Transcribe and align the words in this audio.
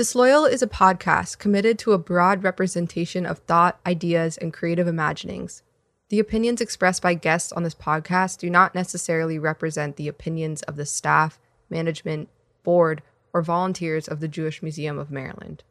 Disloyal 0.00 0.46
is 0.46 0.62
a 0.62 0.66
podcast 0.66 1.36
committed 1.36 1.78
to 1.80 1.92
a 1.92 1.98
broad 1.98 2.42
representation 2.42 3.26
of 3.26 3.40
thought, 3.40 3.78
ideas, 3.84 4.38
and 4.38 4.50
creative 4.50 4.88
imaginings. 4.88 5.62
The 6.08 6.18
opinions 6.18 6.62
expressed 6.62 7.02
by 7.02 7.12
guests 7.12 7.52
on 7.52 7.64
this 7.64 7.74
podcast 7.74 8.38
do 8.38 8.48
not 8.48 8.74
necessarily 8.74 9.38
represent 9.38 9.96
the 9.96 10.08
opinions 10.08 10.62
of 10.62 10.76
the 10.76 10.86
staff, 10.86 11.38
management, 11.68 12.30
board, 12.62 13.02
or 13.34 13.42
volunteers 13.42 14.08
of 14.08 14.20
the 14.20 14.26
Jewish 14.26 14.62
Museum 14.62 14.98
of 14.98 15.10
Maryland. 15.10 15.64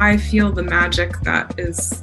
I 0.00 0.16
feel 0.16 0.50
the 0.50 0.64
magic 0.64 1.20
that 1.20 1.54
is 1.56 2.02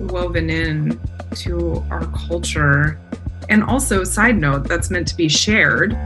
woven 0.00 0.50
in 0.50 1.00
to 1.36 1.84
our 1.90 2.06
culture. 2.06 2.98
And 3.48 3.62
also, 3.62 4.04
side 4.04 4.38
note, 4.38 4.68
that's 4.68 4.90
meant 4.90 5.08
to 5.08 5.16
be 5.16 5.28
shared. 5.28 5.96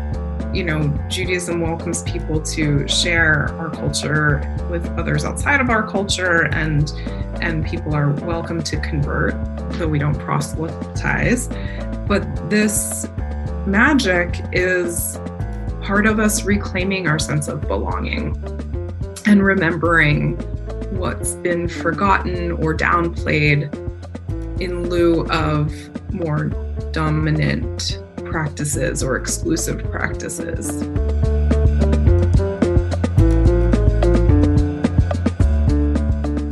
You 0.53 0.65
know, 0.65 0.89
Judaism 1.09 1.61
welcomes 1.61 2.03
people 2.05 2.41
to 2.41 2.87
share 2.87 3.49
our 3.55 3.71
culture 3.71 4.57
with 4.71 4.87
others 4.99 5.25
outside 5.25 5.61
of 5.61 5.69
our 5.69 5.89
culture, 5.89 6.47
and 6.53 6.91
and 7.41 7.67
people 7.67 7.95
are 7.95 8.11
welcome 8.25 8.63
to 8.63 8.81
convert, 8.81 9.35
though 9.73 9.89
we 9.89 9.99
don't 9.99 10.19
proselytize. 10.19 11.49
But 12.07 12.51
this 12.51 13.09
magic 13.67 14.41
is 14.53 15.19
part 15.83 16.07
of 16.07 16.19
us 16.19 16.45
reclaiming 16.45 17.07
our 17.09 17.19
sense 17.19 17.49
of 17.49 17.61
belonging 17.63 18.37
and 19.27 19.43
remembering 19.43 20.37
what's 20.99 21.35
been 21.35 21.69
forgotten 21.69 22.53
or 22.53 22.75
downplayed 22.77 23.84
in 24.61 24.89
lieu 24.89 25.27
of 25.31 25.73
more 26.13 26.47
dominant 26.93 28.01
practices 28.25 29.03
or 29.03 29.17
exclusive 29.17 29.83
practices. 29.91 30.85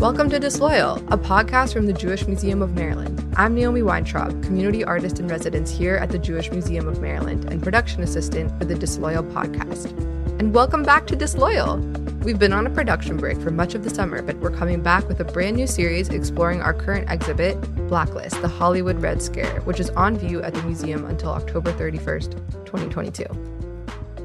Welcome 0.00 0.28
to 0.30 0.40
Disloyal, 0.40 0.96
a 1.12 1.16
podcast 1.16 1.72
from 1.72 1.86
the 1.86 1.92
Jewish 1.92 2.27
Museum 2.27 2.60
of 2.60 2.74
Maryland. 2.74 3.24
I'm 3.36 3.54
Naomi 3.54 3.82
Weintraub, 3.82 4.42
community 4.42 4.84
artist 4.84 5.20
in 5.20 5.28
residence 5.28 5.70
here 5.70 5.94
at 5.96 6.10
the 6.10 6.18
Jewish 6.18 6.50
Museum 6.50 6.88
of 6.88 7.00
Maryland 7.00 7.50
and 7.52 7.62
production 7.62 8.02
assistant 8.02 8.50
for 8.58 8.64
the 8.64 8.74
Disloyal 8.74 9.22
podcast. 9.22 10.11
And 10.42 10.52
welcome 10.52 10.82
back 10.82 11.06
to 11.06 11.14
Disloyal. 11.14 11.76
We've 12.24 12.36
been 12.36 12.52
on 12.52 12.66
a 12.66 12.70
production 12.70 13.16
break 13.16 13.40
for 13.40 13.52
much 13.52 13.76
of 13.76 13.84
the 13.84 13.90
summer, 13.90 14.22
but 14.22 14.36
we're 14.38 14.50
coming 14.50 14.82
back 14.82 15.06
with 15.06 15.20
a 15.20 15.24
brand 15.24 15.54
new 15.54 15.68
series 15.68 16.08
exploring 16.08 16.60
our 16.60 16.74
current 16.74 17.08
exhibit, 17.08 17.60
Blacklist 17.86 18.42
The 18.42 18.48
Hollywood 18.48 19.00
Red 19.00 19.22
Scare, 19.22 19.60
which 19.60 19.78
is 19.78 19.90
on 19.90 20.18
view 20.18 20.42
at 20.42 20.52
the 20.52 20.62
museum 20.64 21.04
until 21.04 21.28
October 21.30 21.72
31st, 21.74 22.32
2022. 22.64 23.24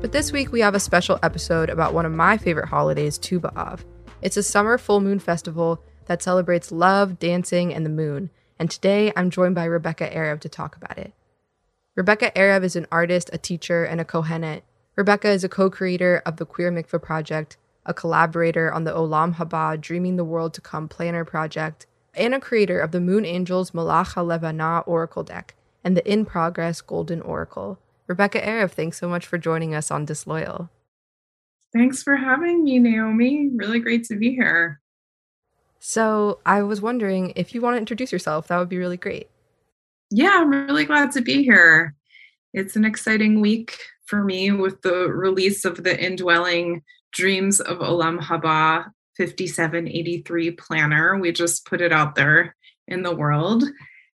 But 0.02 0.12
this 0.12 0.32
week 0.32 0.52
we 0.52 0.60
have 0.62 0.74
a 0.74 0.80
special 0.80 1.20
episode 1.22 1.70
about 1.70 1.94
one 1.94 2.08
of 2.08 2.12
my 2.12 2.36
favorite 2.36 2.70
holidays, 2.70 3.20
Tu 3.20 3.40
B'Av. 3.40 3.82
It's 4.24 4.38
a 4.38 4.42
summer 4.42 4.80
full 4.80 5.02
moon 5.02 5.20
festival 5.20 5.84
that 6.08 6.24
celebrates 6.24 6.72
love, 6.72 7.20
dancing, 7.20 7.72
and 7.72 7.86
the 7.86 7.92
moon. 7.92 8.32
And 8.58 8.72
today 8.72 9.14
I'm 9.16 9.30
joined 9.30 9.54
by 9.54 9.66
Rebekah 9.66 10.10
Erev 10.10 10.40
to 10.40 10.50
talk 10.50 10.76
about 10.78 10.98
it. 10.98 11.14
Rebekah 11.94 12.32
Erev 12.32 12.64
is 12.64 12.76
an 12.76 12.88
artist, 12.92 13.30
a 13.34 13.38
teacher, 13.38 13.84
and 13.84 14.02
a 14.02 14.06
kohenet. 14.06 14.62
Rebekah 14.98 15.30
is 15.30 15.44
a 15.44 15.50
co 15.50 15.70
creator 15.70 16.24
of 16.26 16.38
the 16.38 16.46
Queer 16.46 16.72
Mikveh 16.72 17.00
Project, 17.00 17.56
a 17.86 17.94
collaborator 17.94 18.74
on 18.74 18.84
the 18.84 18.92
Olam 18.92 19.36
Haba 19.36 19.80
Dreaming 19.80 20.16
the 20.16 20.24
World 20.24 20.56
to 20.56 20.62
Come 20.62 20.88
Planner 20.88 21.24
project, 21.24 21.86
and 22.16 22.34
a 22.34 22.40
creator 22.40 22.80
of 22.80 22.92
the 22.92 23.00
Moon 23.00 23.24
Angels 23.24 23.72
Malakh 23.72 24.16
Halevanah 24.16 24.88
Oracle 24.88 25.24
deck 25.24 25.54
and 25.84 25.96
the 25.96 26.12
In 26.12 26.26
Progress 26.26 26.82
Golden 26.82 27.22
Oracle. 27.22 27.78
Rebekah 28.08 28.42
Erev, 28.42 28.72
thanks 28.72 28.98
so 28.98 29.08
much 29.08 29.28
for 29.28 29.38
joining 29.38 29.76
us 29.76 29.92
on 29.92 30.04
Disloyal. 30.04 30.72
Thanks 31.74 32.02
for 32.02 32.16
having 32.16 32.64
me, 32.64 32.80
Naomi. 32.80 33.52
Really 33.54 33.80
great 33.80 34.04
to 34.06 34.16
be 34.16 34.34
here. 34.34 34.82
So, 35.80 36.40
I 36.44 36.64
was 36.64 36.82
wondering 36.82 37.34
if 37.36 37.54
you 37.54 37.62
want 37.62 37.76
to 37.76 37.80
introduce 37.80 38.12
yourself, 38.12 38.48
that 38.48 38.58
would 38.58 38.70
be 38.70 38.80
really 38.80 38.98
great. 38.98 39.30
Yeah, 40.10 40.32
I'm 40.34 40.50
really 40.50 40.86
glad 40.86 41.12
to 41.12 41.22
be 41.22 41.44
here. 41.44 41.97
It's 42.58 42.76
an 42.76 42.86
exciting 42.86 43.40
week 43.40 43.78
for 44.08 44.24
me 44.24 44.50
with 44.50 44.82
the 44.82 45.12
release 45.14 45.64
of 45.64 45.84
the 45.84 45.96
Indwelling 46.04 46.82
Dreams 47.12 47.60
of 47.60 47.78
Olam 47.78 48.20
Haba 48.20 48.86
5783 49.16 50.52
planner. 50.54 51.20
We 51.20 51.32
just 51.32 51.68
put 51.68 51.82
it 51.82 51.92
out 51.92 52.16
there 52.16 52.56
in 52.88 53.04
the 53.04 53.16
world. 53.16 53.64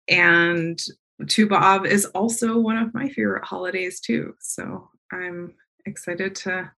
And 0.07 0.81
Tu 1.27 1.49
B'Av 1.49 1.85
is 1.85 2.05
also 2.05 2.57
one 2.57 2.77
of 2.77 2.93
my 2.93 3.09
favorite 3.09 3.43
holidays 3.43 3.99
too. 3.99 4.35
So 4.39 4.89
I'm 5.11 5.53
excited 5.85 6.33
to 6.35 6.71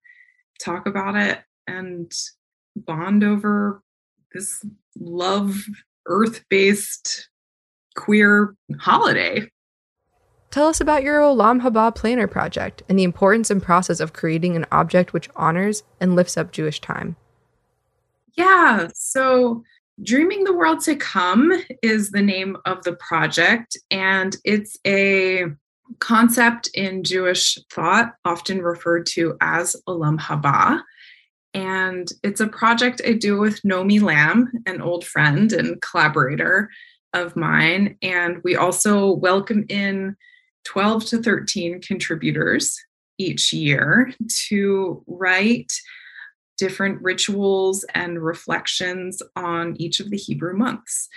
talk 0.60 0.86
about 0.88 1.14
it 1.14 1.42
and 1.68 2.12
bond 2.74 3.22
over 3.22 3.84
this 4.32 4.66
love 4.98 5.64
earth-based 6.06 7.28
queer 7.94 8.56
holiday. 8.80 9.48
Tell 10.52 10.68
us 10.68 10.82
about 10.82 11.02
your 11.02 11.18
Olam 11.18 11.62
Haba 11.62 11.94
Planner 11.94 12.26
project 12.26 12.82
and 12.86 12.98
the 12.98 13.04
importance 13.04 13.50
and 13.50 13.62
process 13.62 14.00
of 14.00 14.12
creating 14.12 14.54
an 14.54 14.66
object 14.70 15.14
which 15.14 15.30
honors 15.34 15.82
and 15.98 16.14
lifts 16.14 16.36
up 16.36 16.52
Jewish 16.52 16.78
time. 16.78 17.16
Yeah, 18.36 18.88
so 18.94 19.64
Dreaming 20.02 20.44
the 20.44 20.52
World 20.52 20.80
to 20.80 20.94
Come 20.94 21.54
is 21.80 22.10
the 22.10 22.20
name 22.20 22.58
of 22.66 22.84
the 22.84 22.92
project, 22.96 23.78
and 23.90 24.36
it's 24.44 24.76
a 24.86 25.46
concept 26.00 26.68
in 26.74 27.02
Jewish 27.02 27.58
thought, 27.70 28.12
often 28.26 28.60
referred 28.60 29.06
to 29.06 29.38
as 29.40 29.74
Olam 29.88 30.20
Haba. 30.20 30.82
And 31.54 32.12
it's 32.22 32.40
a 32.40 32.46
project 32.46 33.00
I 33.06 33.12
do 33.12 33.38
with 33.38 33.62
Nomi 33.62 34.02
Lamb, 34.02 34.52
an 34.66 34.82
old 34.82 35.06
friend 35.06 35.50
and 35.54 35.80
collaborator 35.80 36.68
of 37.14 37.36
mine. 37.36 37.96
And 38.02 38.42
we 38.44 38.56
also 38.56 39.12
welcome 39.12 39.64
in 39.70 40.14
12 40.64 41.04
to 41.06 41.22
13 41.22 41.80
contributors 41.80 42.78
each 43.18 43.52
year 43.52 44.12
to 44.48 45.02
write 45.06 45.72
different 46.58 47.00
rituals 47.02 47.84
and 47.94 48.22
reflections 48.22 49.22
on 49.36 49.76
each 49.78 50.00
of 50.00 50.10
the 50.10 50.16
Hebrew 50.16 50.56
months. 50.56 51.08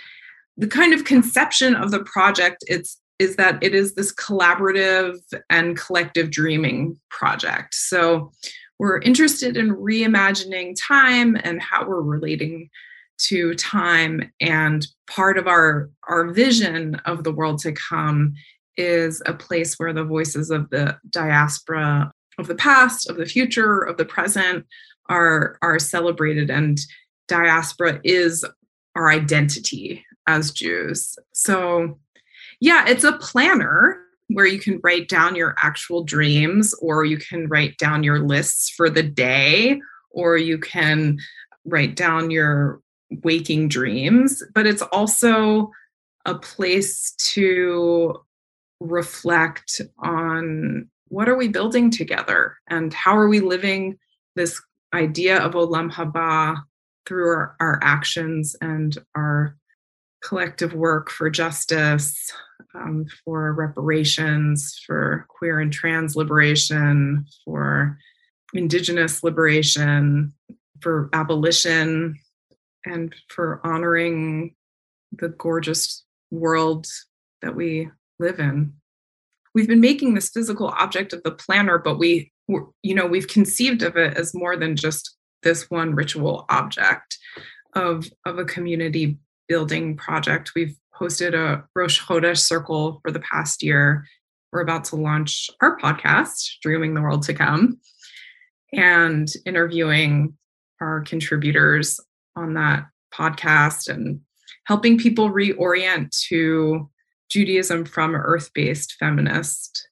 The 0.56 0.66
kind 0.66 0.92
of 0.92 1.04
conception 1.04 1.74
of 1.74 1.90
the 1.90 2.02
project 2.04 2.64
it's 2.66 3.00
is 3.18 3.36
that 3.36 3.62
it 3.62 3.74
is 3.74 3.94
this 3.94 4.12
collaborative 4.14 5.16
and 5.48 5.76
collective 5.76 6.30
dreaming 6.30 6.98
project. 7.08 7.74
So 7.74 8.30
we're 8.78 9.00
interested 9.00 9.56
in 9.56 9.74
reimagining 9.74 10.76
time 10.86 11.36
and 11.42 11.62
how 11.62 11.86
we're 11.86 12.02
relating 12.02 12.68
to 13.18 13.54
time 13.54 14.30
and 14.40 14.86
part 15.08 15.38
of 15.38 15.46
our 15.46 15.88
our 16.08 16.32
vision 16.32 16.96
of 17.06 17.24
the 17.24 17.32
world 17.32 17.58
to 17.60 17.72
come 17.72 18.34
is 18.76 19.22
a 19.26 19.34
place 19.34 19.74
where 19.78 19.92
the 19.92 20.04
voices 20.04 20.50
of 20.50 20.68
the 20.70 20.96
diaspora 21.10 22.12
of 22.38 22.46
the 22.46 22.54
past, 22.54 23.08
of 23.08 23.16
the 23.16 23.26
future, 23.26 23.80
of 23.80 23.96
the 23.96 24.04
present 24.04 24.66
are 25.08 25.56
are 25.62 25.78
celebrated 25.78 26.50
and 26.50 26.78
diaspora 27.28 28.00
is 28.04 28.44
our 28.94 29.10
identity 29.10 30.04
as 30.26 30.50
Jews. 30.50 31.16
So 31.32 31.98
yeah, 32.60 32.86
it's 32.88 33.04
a 33.04 33.18
planner 33.18 34.00
where 34.28 34.46
you 34.46 34.58
can 34.58 34.80
write 34.82 35.08
down 35.08 35.36
your 35.36 35.54
actual 35.62 36.02
dreams 36.02 36.74
or 36.82 37.04
you 37.04 37.18
can 37.18 37.46
write 37.48 37.78
down 37.78 38.02
your 38.02 38.20
lists 38.20 38.70
for 38.70 38.90
the 38.90 39.02
day 39.02 39.80
or 40.10 40.36
you 40.36 40.58
can 40.58 41.18
write 41.64 41.94
down 41.94 42.30
your 42.30 42.80
waking 43.22 43.68
dreams, 43.68 44.42
but 44.54 44.66
it's 44.66 44.82
also 44.82 45.70
a 46.24 46.34
place 46.34 47.12
to 47.18 48.20
reflect 48.80 49.80
on 49.98 50.88
what 51.08 51.28
are 51.28 51.36
we 51.36 51.48
building 51.48 51.90
together 51.90 52.56
and 52.68 52.92
how 52.92 53.16
are 53.16 53.28
we 53.28 53.40
living 53.40 53.96
this 54.34 54.60
idea 54.94 55.38
of 55.38 55.52
olam 55.52 55.90
haba 55.90 56.56
through 57.06 57.28
our, 57.28 57.56
our 57.60 57.80
actions 57.82 58.56
and 58.60 58.98
our 59.14 59.56
collective 60.22 60.74
work 60.74 61.10
for 61.10 61.30
justice 61.30 62.32
um, 62.74 63.06
for 63.24 63.52
reparations 63.54 64.80
for 64.86 65.26
queer 65.28 65.60
and 65.60 65.72
trans 65.72 66.16
liberation 66.16 67.24
for 67.44 67.98
indigenous 68.52 69.22
liberation 69.22 70.32
for 70.80 71.08
abolition 71.12 72.18
and 72.84 73.14
for 73.28 73.60
honoring 73.64 74.54
the 75.12 75.28
gorgeous 75.28 76.04
world 76.30 76.86
that 77.42 77.54
we 77.54 77.88
live 78.18 78.38
in. 78.38 78.72
We've 79.54 79.68
been 79.68 79.80
making 79.80 80.14
this 80.14 80.28
physical 80.28 80.68
object 80.68 81.12
of 81.12 81.22
the 81.22 81.30
planner, 81.30 81.78
but 81.78 81.98
we, 81.98 82.32
you 82.82 82.94
know, 82.94 83.06
we've 83.06 83.28
conceived 83.28 83.82
of 83.82 83.96
it 83.96 84.16
as 84.16 84.34
more 84.34 84.56
than 84.56 84.76
just 84.76 85.16
this 85.42 85.70
one 85.70 85.94
ritual 85.94 86.44
object 86.48 87.18
of, 87.74 88.06
of 88.24 88.38
a 88.38 88.44
community 88.44 89.18
building 89.48 89.96
project. 89.96 90.52
We've 90.54 90.76
hosted 90.98 91.34
a 91.34 91.64
Rosh 91.74 92.00
Chodesh 92.00 92.38
circle 92.38 93.00
for 93.02 93.10
the 93.10 93.20
past 93.20 93.62
year. 93.62 94.06
We're 94.52 94.60
about 94.62 94.84
to 94.86 94.96
launch 94.96 95.50
our 95.60 95.78
podcast, 95.78 96.58
Dreaming 96.62 96.94
the 96.94 97.02
World 97.02 97.22
to 97.24 97.34
Come, 97.34 97.80
and 98.72 99.28
interviewing 99.44 100.34
our 100.80 101.00
contributors 101.02 102.00
on 102.34 102.54
that 102.54 102.86
podcast 103.12 103.88
and 103.88 104.20
helping 104.64 104.98
people 104.98 105.30
reorient 105.30 106.10
to 106.28 106.88
Judaism 107.28 107.84
from 107.84 108.14
an 108.14 108.20
earth 108.20 108.52
based 108.54 108.94
feminist 108.98 109.88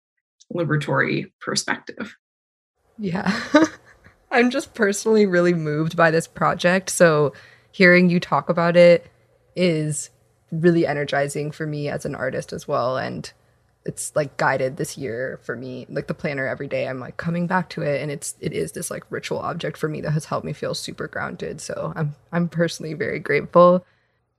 liberatory 0.55 1.33
perspective. 1.41 2.17
Yeah. 2.99 3.41
I'm 4.31 4.51
just 4.51 4.75
personally 4.75 5.27
really 5.27 5.55
moved 5.55 5.97
by 5.97 6.11
this 6.11 6.27
project. 6.27 6.91
So 6.91 7.33
hearing 7.71 8.11
you 8.11 8.21
talk 8.21 8.49
about 8.49 8.77
it 8.77 9.11
is 9.57 10.11
really 10.51 10.87
energizing 10.87 11.51
for 11.51 11.67
me 11.67 11.89
as 11.89 12.05
an 12.05 12.15
artist 12.15 12.53
as 12.53 12.67
well. 12.69 12.97
And 12.97 13.33
it's 13.85 14.15
like 14.17 14.37
guided 14.37 14.77
this 14.77 14.97
year 14.97 15.39
for 15.43 15.57
me 15.57 15.87
like 15.89 16.07
the 16.07 16.15
planner 16.15 16.47
every 16.47 16.67
day 16.67 16.89
i'm 16.89 17.01
like 17.01 17.17
coming 17.17 17.47
back 17.47 17.69
to 17.69 17.83
it 17.83 18.01
and 18.01 18.11
it's 18.11 18.35
it 18.41 18.53
is 18.53 18.73
this 18.73 18.91
like 18.91 19.05
ritual 19.11 19.39
object 19.39 19.77
for 19.77 19.89
me 19.89 20.01
that 20.01 20.13
has 20.13 20.25
helped 20.25 20.45
me 20.47 20.53
feel 20.53 20.75
super 20.75 21.07
grounded 21.07 21.61
so 21.61 21.93
i'm 21.97 22.15
i'm 22.33 22.49
personally 22.49 22.95
very 22.95 23.19
grateful 23.19 23.85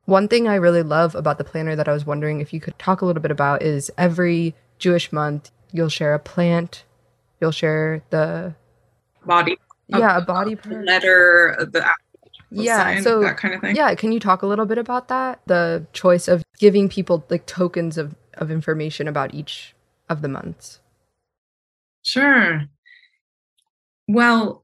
one 0.06 0.28
thing 0.28 0.48
i 0.48 0.56
really 0.56 0.84
love 0.84 1.16
about 1.16 1.38
the 1.38 1.44
planner 1.44 1.76
that 1.76 1.88
i 1.88 1.94
was 1.94 2.06
wondering 2.06 2.42
if 2.42 2.54
you 2.54 2.60
could 2.60 2.78
talk 2.80 3.02
a 3.02 3.06
little 3.06 3.22
bit 3.22 3.32
about 3.32 3.62
is 3.62 3.92
every 3.98 4.56
jewish 4.80 5.12
month 5.12 5.52
you'll 5.72 5.90
share 5.90 6.14
a 6.14 6.20
plant 6.20 6.84
you'll 7.40 7.52
share 7.52 8.04
the 8.10 8.54
body 9.26 9.58
yeah 9.88 10.18
a 10.18 10.22
oh, 10.22 10.26
body 10.26 10.56
part. 10.56 10.86
letter 10.86 11.56
uh, 11.60 11.66
the 11.66 11.86
yeah 12.52 12.78
sign, 12.78 13.04
so 13.04 13.22
that 13.22 13.38
kind 13.38 13.54
of 13.54 13.62
thing 13.62 13.76
yeah 13.76 13.94
can 13.96 14.12
you 14.12 14.20
talk 14.20 14.42
a 14.42 14.48
little 14.48 14.66
bit 14.66 14.78
about 14.78 15.08
that 15.08 15.42
the 15.48 15.86
choice 15.94 16.28
of 16.28 16.44
giving 16.60 16.88
people 16.88 17.26
like 17.30 17.46
tokens 17.46 17.98
of 17.98 18.16
of 18.36 18.52
information 18.52 19.08
about 19.08 19.34
each 19.34 19.76
of 20.10 20.22
the 20.22 20.28
months 20.28 20.80
Sure. 22.06 22.62
Well, 24.08 24.64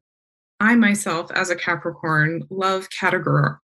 I 0.59 0.75
myself, 0.75 1.31
as 1.31 1.49
a 1.49 1.55
Capricorn, 1.55 2.43
love 2.51 2.87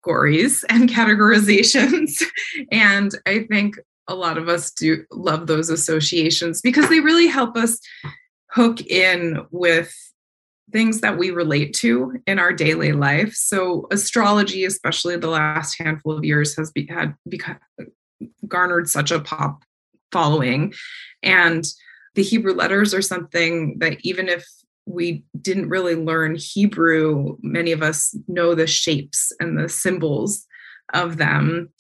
categories 0.06 0.64
and 0.68 0.88
categorizations. 0.88 2.22
and 2.70 3.12
I 3.26 3.40
think 3.50 3.78
a 4.08 4.14
lot 4.14 4.38
of 4.38 4.48
us 4.48 4.70
do 4.70 5.04
love 5.10 5.46
those 5.46 5.68
associations 5.68 6.60
because 6.60 6.88
they 6.88 7.00
really 7.00 7.26
help 7.26 7.56
us 7.56 7.80
hook 8.50 8.80
in 8.86 9.44
with 9.50 9.94
things 10.72 11.00
that 11.00 11.18
we 11.18 11.30
relate 11.30 11.74
to 11.74 12.14
in 12.26 12.38
our 12.38 12.52
daily 12.52 12.92
life. 12.92 13.34
So, 13.34 13.86
astrology, 13.90 14.64
especially 14.64 15.16
the 15.16 15.28
last 15.28 15.76
handful 15.78 16.16
of 16.16 16.24
years, 16.24 16.56
has 16.56 16.70
be, 16.70 16.86
had 16.86 17.14
become, 17.28 17.58
garnered 18.46 18.88
such 18.88 19.10
a 19.10 19.20
pop 19.20 19.62
following. 20.12 20.72
And 21.22 21.64
the 22.14 22.22
Hebrew 22.22 22.54
letters 22.54 22.94
are 22.94 23.02
something 23.02 23.78
that 23.80 23.98
even 24.02 24.28
if 24.28 24.46
we 24.86 25.24
didn't 25.40 25.68
really 25.68 25.96
learn 25.96 26.36
Hebrew, 26.36 27.36
many 27.42 27.72
of 27.72 27.82
us 27.82 28.16
know 28.28 28.54
the 28.54 28.66
shapes 28.66 29.32
and 29.40 29.58
the 29.58 29.68
symbols 29.68 30.46
of 30.94 31.16
them. 31.16 31.70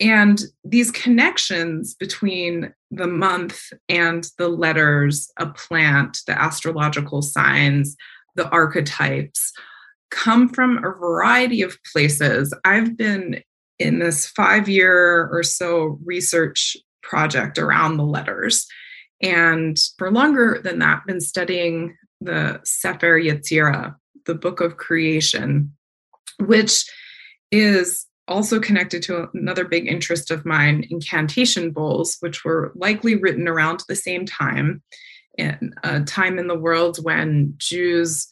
And 0.00 0.40
these 0.64 0.90
connections 0.90 1.94
between 1.94 2.72
the 2.90 3.06
month 3.06 3.72
and 3.88 4.28
the 4.38 4.48
letters, 4.48 5.30
a 5.38 5.46
plant, 5.46 6.20
the 6.26 6.40
astrological 6.40 7.20
signs, 7.20 7.96
the 8.36 8.48
archetypes 8.48 9.52
come 10.10 10.48
from 10.48 10.78
a 10.78 10.92
variety 10.92 11.60
of 11.62 11.76
places. 11.92 12.54
I've 12.64 12.96
been 12.96 13.42
in 13.78 13.98
this 13.98 14.26
five 14.26 14.68
year 14.68 15.28
or 15.30 15.42
so 15.42 15.98
research 16.04 16.76
project 17.02 17.58
around 17.58 17.96
the 17.96 18.04
letters. 18.04 18.66
And 19.20 19.76
for 19.98 20.10
longer 20.10 20.60
than 20.62 20.78
that, 20.78 21.06
been 21.06 21.20
studying 21.20 21.96
the 22.20 22.60
Sefer 22.64 23.20
Yetzirah, 23.20 23.94
the 24.26 24.34
book 24.34 24.60
of 24.60 24.76
creation, 24.76 25.72
which 26.40 26.84
is 27.50 28.06
also 28.26 28.60
connected 28.60 29.02
to 29.02 29.28
another 29.34 29.64
big 29.64 29.86
interest 29.86 30.30
of 30.30 30.44
mine, 30.44 30.86
incantation 30.90 31.70
bowls, 31.70 32.16
which 32.20 32.44
were 32.44 32.72
likely 32.74 33.14
written 33.14 33.48
around 33.48 33.82
the 33.88 33.96
same 33.96 34.26
time, 34.26 34.82
in 35.38 35.72
a 35.84 36.00
time 36.02 36.38
in 36.38 36.48
the 36.48 36.58
world 36.58 36.98
when 37.02 37.54
Jews 37.58 38.28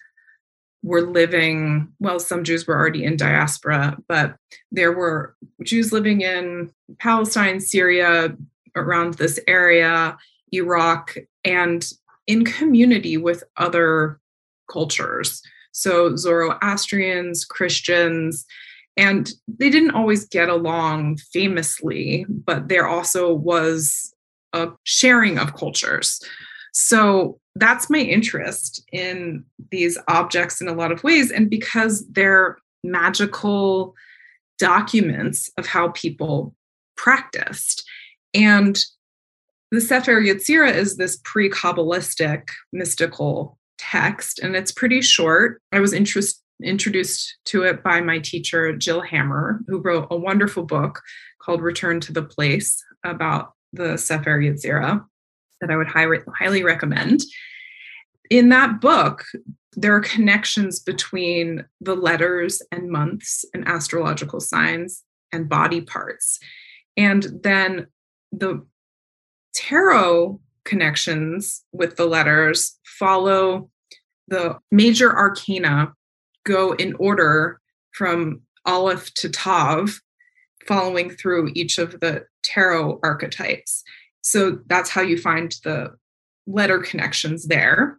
were 0.82 1.02
living, 1.02 1.88
well, 1.98 2.20
some 2.20 2.44
Jews 2.44 2.66
were 2.66 2.76
already 2.76 3.04
in 3.04 3.16
diaspora, 3.16 3.96
but 4.08 4.36
there 4.70 4.92
were 4.92 5.34
Jews 5.64 5.92
living 5.92 6.20
in 6.20 6.70
Palestine, 6.98 7.60
Syria, 7.60 8.36
around 8.76 9.14
this 9.14 9.40
area, 9.48 10.16
Iraq, 10.52 11.16
and 11.44 11.90
in 12.26 12.44
community 12.44 13.16
with 13.16 13.44
other 13.56 14.20
cultures. 14.70 15.42
So, 15.72 16.16
Zoroastrians, 16.16 17.44
Christians, 17.44 18.46
and 18.96 19.30
they 19.46 19.68
didn't 19.70 19.90
always 19.90 20.26
get 20.26 20.48
along 20.48 21.18
famously, 21.32 22.24
but 22.28 22.68
there 22.68 22.88
also 22.88 23.32
was 23.32 24.14
a 24.52 24.68
sharing 24.84 25.38
of 25.38 25.54
cultures. 25.54 26.20
So, 26.72 27.38
that's 27.54 27.88
my 27.88 27.98
interest 27.98 28.82
in 28.92 29.44
these 29.70 29.98
objects 30.08 30.60
in 30.60 30.68
a 30.68 30.74
lot 30.74 30.92
of 30.92 31.04
ways. 31.04 31.30
And 31.30 31.48
because 31.48 32.06
they're 32.08 32.58
magical 32.84 33.94
documents 34.58 35.50
of 35.58 35.66
how 35.66 35.88
people 35.88 36.54
practiced. 36.96 37.86
And 38.34 38.82
the 39.70 39.80
Sefer 39.80 40.20
Yetzirah 40.20 40.74
is 40.74 40.96
this 40.96 41.18
pre 41.24 41.50
Kabbalistic 41.50 42.48
mystical 42.72 43.58
text, 43.78 44.38
and 44.38 44.54
it's 44.54 44.72
pretty 44.72 45.02
short. 45.02 45.60
I 45.72 45.80
was 45.80 45.92
interest, 45.92 46.42
introduced 46.62 47.36
to 47.46 47.62
it 47.62 47.82
by 47.82 48.00
my 48.00 48.18
teacher, 48.18 48.72
Jill 48.76 49.00
Hammer, 49.00 49.60
who 49.66 49.80
wrote 49.80 50.08
a 50.10 50.16
wonderful 50.16 50.62
book 50.62 51.02
called 51.40 51.62
Return 51.62 52.00
to 52.00 52.12
the 52.12 52.22
Place 52.22 52.82
about 53.04 53.52
the 53.72 53.96
Sefer 53.96 54.40
Yetzirah 54.40 55.04
that 55.60 55.70
I 55.70 55.76
would 55.76 55.88
high, 55.88 56.06
highly 56.38 56.62
recommend. 56.62 57.22
In 58.30 58.48
that 58.50 58.80
book, 58.80 59.24
there 59.74 59.94
are 59.94 60.00
connections 60.00 60.80
between 60.80 61.64
the 61.80 61.94
letters 61.94 62.62
and 62.72 62.90
months 62.90 63.44
and 63.52 63.66
astrological 63.68 64.40
signs 64.40 65.02
and 65.32 65.48
body 65.48 65.80
parts. 65.80 66.38
And 66.96 67.26
then 67.42 67.86
the 68.32 68.66
tarot 69.56 70.38
connections 70.64 71.64
with 71.72 71.96
the 71.96 72.06
letters 72.06 72.78
follow 72.84 73.70
the 74.28 74.58
major 74.70 75.16
arcana, 75.16 75.92
go 76.44 76.72
in 76.72 76.94
order 76.94 77.60
from 77.92 78.42
Aleph 78.66 79.14
to 79.14 79.28
Tav, 79.28 80.00
following 80.66 81.10
through 81.10 81.52
each 81.54 81.78
of 81.78 82.00
the 82.00 82.24
tarot 82.42 83.00
archetypes. 83.02 83.82
So 84.22 84.58
that's 84.66 84.90
how 84.90 85.02
you 85.02 85.18
find 85.18 85.54
the 85.64 85.94
letter 86.46 86.80
connections 86.80 87.46
there. 87.46 87.98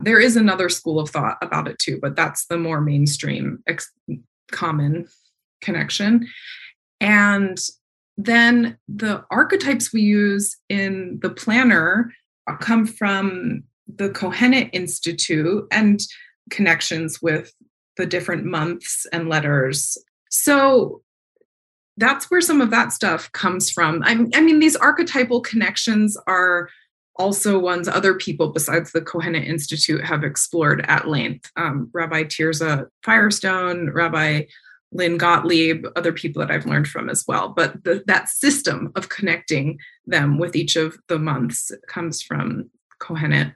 There 0.00 0.20
is 0.20 0.36
another 0.36 0.68
school 0.68 0.98
of 0.98 1.10
thought 1.10 1.36
about 1.42 1.68
it 1.68 1.78
too, 1.78 1.98
but 2.00 2.16
that's 2.16 2.46
the 2.46 2.56
more 2.56 2.80
mainstream, 2.80 3.62
ex- 3.66 3.92
common 4.50 5.06
connection. 5.60 6.28
And 7.00 7.58
then 8.18 8.76
the 8.88 9.24
archetypes 9.30 9.92
we 9.92 10.02
use 10.02 10.56
in 10.68 11.20
the 11.22 11.30
planner 11.30 12.12
come 12.60 12.84
from 12.84 13.62
the 13.86 14.10
Kohenet 14.10 14.70
Institute 14.72 15.66
and 15.70 16.00
connections 16.50 17.22
with 17.22 17.54
the 17.96 18.06
different 18.06 18.44
months 18.44 19.06
and 19.12 19.28
letters. 19.28 19.96
So 20.30 21.02
that's 21.96 22.30
where 22.30 22.40
some 22.40 22.60
of 22.60 22.70
that 22.70 22.92
stuff 22.92 23.30
comes 23.32 23.70
from. 23.70 24.02
I, 24.04 24.26
I 24.34 24.40
mean, 24.40 24.58
these 24.58 24.76
archetypal 24.76 25.40
connections 25.40 26.16
are 26.26 26.68
also 27.16 27.58
ones 27.58 27.88
other 27.88 28.14
people 28.14 28.48
besides 28.52 28.92
the 28.92 29.00
Kohenet 29.00 29.46
Institute 29.46 30.04
have 30.04 30.24
explored 30.24 30.84
at 30.88 31.08
length. 31.08 31.50
Um, 31.56 31.90
Rabbi 31.92 32.24
Tirzah 32.24 32.86
Firestone, 33.02 33.90
Rabbi 33.90 34.42
Lynn 34.92 35.18
Gottlieb, 35.18 35.86
other 35.96 36.12
people 36.12 36.40
that 36.40 36.50
I've 36.50 36.66
learned 36.66 36.88
from 36.88 37.10
as 37.10 37.24
well. 37.28 37.50
But 37.50 37.84
the, 37.84 38.02
that 38.06 38.28
system 38.28 38.90
of 38.96 39.08
connecting 39.08 39.78
them 40.06 40.38
with 40.38 40.56
each 40.56 40.76
of 40.76 40.98
the 41.08 41.18
months 41.18 41.70
comes 41.88 42.22
from 42.22 42.70
Kohenet. 43.00 43.54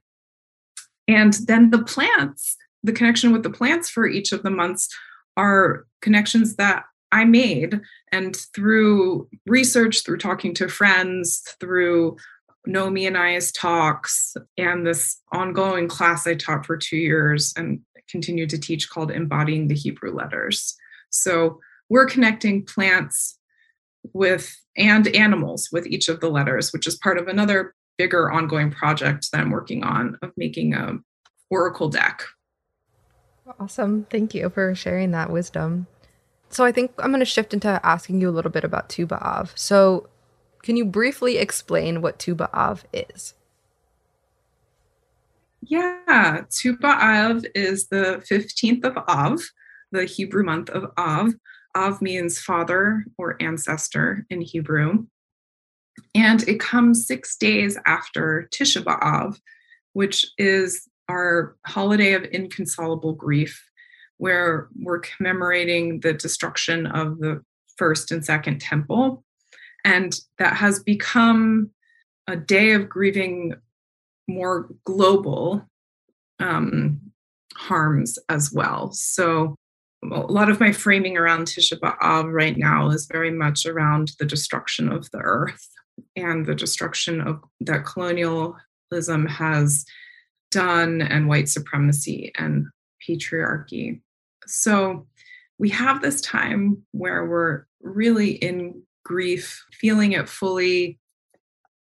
And 1.08 1.32
then 1.46 1.70
the 1.70 1.82
plants, 1.82 2.56
the 2.82 2.92
connection 2.92 3.32
with 3.32 3.42
the 3.42 3.50
plants 3.50 3.88
for 3.88 4.06
each 4.06 4.32
of 4.32 4.42
the 4.42 4.50
months 4.50 4.88
are 5.36 5.86
connections 6.00 6.56
that 6.56 6.84
I 7.10 7.24
made. 7.24 7.80
And 8.10 8.36
through 8.54 9.28
research, 9.46 10.04
through 10.04 10.18
talking 10.18 10.54
to 10.54 10.68
friends, 10.68 11.42
through 11.60 12.16
Nomi 12.68 13.06
and 13.06 13.18
I's 13.18 13.50
talks, 13.50 14.36
and 14.56 14.86
this 14.86 15.20
ongoing 15.32 15.88
class 15.88 16.26
I 16.26 16.34
taught 16.34 16.64
for 16.64 16.76
two 16.76 16.96
years 16.96 17.52
and 17.56 17.80
continue 18.08 18.46
to 18.46 18.58
teach 18.58 18.88
called 18.88 19.10
Embodying 19.10 19.68
the 19.68 19.74
Hebrew 19.74 20.12
Letters. 20.12 20.76
So 21.12 21.60
we're 21.88 22.06
connecting 22.06 22.64
plants 22.64 23.38
with 24.12 24.56
and 24.76 25.06
animals 25.08 25.68
with 25.70 25.86
each 25.86 26.08
of 26.08 26.20
the 26.20 26.30
letters, 26.30 26.72
which 26.72 26.86
is 26.86 26.96
part 26.96 27.18
of 27.18 27.28
another 27.28 27.74
bigger 27.98 28.30
ongoing 28.30 28.70
project 28.70 29.30
that 29.30 29.40
I'm 29.40 29.50
working 29.50 29.84
on 29.84 30.18
of 30.22 30.32
making 30.36 30.74
a 30.74 30.98
oracle 31.50 31.88
deck. 31.88 32.22
Awesome. 33.60 34.06
Thank 34.10 34.34
you 34.34 34.48
for 34.48 34.74
sharing 34.74 35.10
that 35.10 35.30
wisdom. 35.30 35.86
So 36.48 36.64
I 36.64 36.72
think 36.72 36.92
I'm 36.98 37.10
going 37.10 37.20
to 37.20 37.26
shift 37.26 37.54
into 37.54 37.80
asking 37.84 38.20
you 38.20 38.28
a 38.28 38.32
little 38.32 38.50
bit 38.50 38.64
about 38.64 38.88
Tu 38.88 39.06
B'Av. 39.06 39.50
So 39.56 40.08
can 40.62 40.76
you 40.76 40.84
briefly 40.84 41.38
explain 41.38 42.02
what 42.02 42.18
Tu 42.18 42.34
B'Av 42.34 42.84
is? 42.92 43.34
Yeah, 45.60 46.42
Tu 46.50 46.76
B'Av 46.76 47.46
is 47.54 47.88
the 47.88 48.22
15th 48.30 48.84
of 48.84 48.96
Av, 49.08 49.40
the 49.92 50.04
Hebrew 50.04 50.42
month 50.42 50.68
of 50.70 50.90
Av. 50.98 51.32
Av 51.76 52.02
means 52.02 52.40
father 52.40 53.04
or 53.16 53.40
ancestor 53.40 54.26
in 54.28 54.40
Hebrew. 54.40 55.06
And 56.14 56.46
it 56.48 56.60
comes 56.60 57.06
six 57.06 57.36
days 57.36 57.78
after 57.86 58.48
Tisha 58.52 58.82
B'Av, 58.82 59.38
which 59.92 60.26
is 60.38 60.88
our 61.08 61.56
holiday 61.66 62.14
of 62.14 62.24
inconsolable 62.24 63.12
grief, 63.12 63.62
where 64.18 64.68
we're 64.80 65.00
commemorating 65.00 66.00
the 66.00 66.12
destruction 66.12 66.86
of 66.86 67.18
the 67.18 67.42
first 67.76 68.12
and 68.12 68.24
second 68.24 68.60
temple. 68.60 69.24
And 69.84 70.18
that 70.38 70.56
has 70.56 70.82
become 70.82 71.70
a 72.26 72.36
day 72.36 72.72
of 72.72 72.88
grieving 72.88 73.54
more 74.28 74.68
global 74.84 75.68
um, 76.38 77.00
harms 77.54 78.18
as 78.28 78.52
well. 78.52 78.92
So 78.92 79.56
a 80.10 80.20
lot 80.20 80.50
of 80.50 80.58
my 80.60 80.72
framing 80.72 81.16
around 81.16 81.46
Tisha 81.46 81.78
B'Av 81.78 82.32
right 82.32 82.56
now 82.56 82.90
is 82.90 83.06
very 83.06 83.30
much 83.30 83.66
around 83.66 84.12
the 84.18 84.24
destruction 84.24 84.90
of 84.90 85.10
the 85.12 85.18
earth 85.18 85.68
and 86.16 86.44
the 86.44 86.54
destruction 86.54 87.20
of 87.20 87.42
that 87.60 87.84
colonialism 87.84 89.26
has 89.26 89.84
done 90.50 91.02
and 91.02 91.28
white 91.28 91.48
supremacy 91.48 92.32
and 92.36 92.66
patriarchy. 93.08 94.00
So 94.46 95.06
we 95.58 95.68
have 95.70 96.02
this 96.02 96.20
time 96.20 96.82
where 96.90 97.24
we're 97.24 97.64
really 97.80 98.32
in 98.32 98.82
grief, 99.04 99.64
feeling 99.72 100.12
it 100.12 100.28
fully 100.28 100.98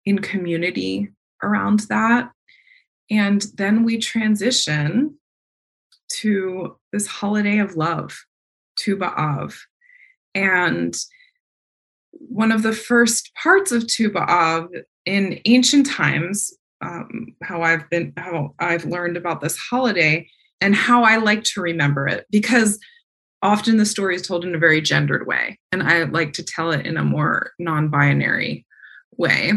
in 0.04 0.20
community 0.20 1.10
around 1.42 1.80
that. 1.88 2.30
And 3.10 3.44
then 3.56 3.84
we 3.84 3.98
transition 3.98 5.18
to 6.08 6.78
this 6.96 7.06
holiday 7.06 7.58
of 7.58 7.76
love, 7.76 8.24
Tu 8.76 8.96
B'Av. 8.96 9.54
And 10.34 10.96
one 12.12 12.50
of 12.50 12.62
the 12.62 12.72
first 12.72 13.32
parts 13.34 13.70
of 13.70 13.86
Tu 13.86 14.10
B'Av 14.10 14.68
in 15.04 15.38
ancient 15.44 15.84
times, 15.84 16.56
um, 16.80 17.34
how 17.42 17.60
I've 17.60 17.88
been, 17.90 18.14
how 18.16 18.54
I've 18.58 18.86
learned 18.86 19.18
about 19.18 19.42
this 19.42 19.58
holiday 19.58 20.26
and 20.62 20.74
how 20.74 21.04
I 21.04 21.18
like 21.18 21.44
to 21.44 21.60
remember 21.60 22.08
it, 22.08 22.24
because 22.30 22.80
often 23.42 23.76
the 23.76 23.84
story 23.84 24.16
is 24.16 24.26
told 24.26 24.42
in 24.42 24.54
a 24.54 24.58
very 24.58 24.80
gendered 24.80 25.26
way, 25.26 25.58
and 25.70 25.82
I 25.82 26.04
like 26.04 26.32
to 26.34 26.42
tell 26.42 26.72
it 26.72 26.86
in 26.86 26.96
a 26.96 27.04
more 27.04 27.52
non-binary 27.58 28.64
way. 29.18 29.52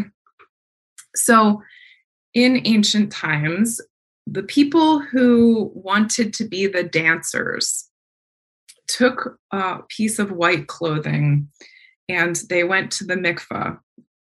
So, 1.16 1.62
in 2.34 2.60
ancient 2.66 3.10
times, 3.10 3.80
the 4.26 4.42
people 4.42 5.00
who 5.00 5.70
wanted 5.74 6.32
to 6.34 6.44
be 6.44 6.66
the 6.66 6.84
dancers 6.84 7.88
took 8.88 9.38
a 9.52 9.78
piece 9.88 10.18
of 10.18 10.32
white 10.32 10.66
clothing 10.66 11.48
and 12.08 12.36
they 12.48 12.64
went 12.64 12.90
to 12.90 13.04
the 13.04 13.14
mikvah 13.14 13.78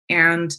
and 0.10 0.56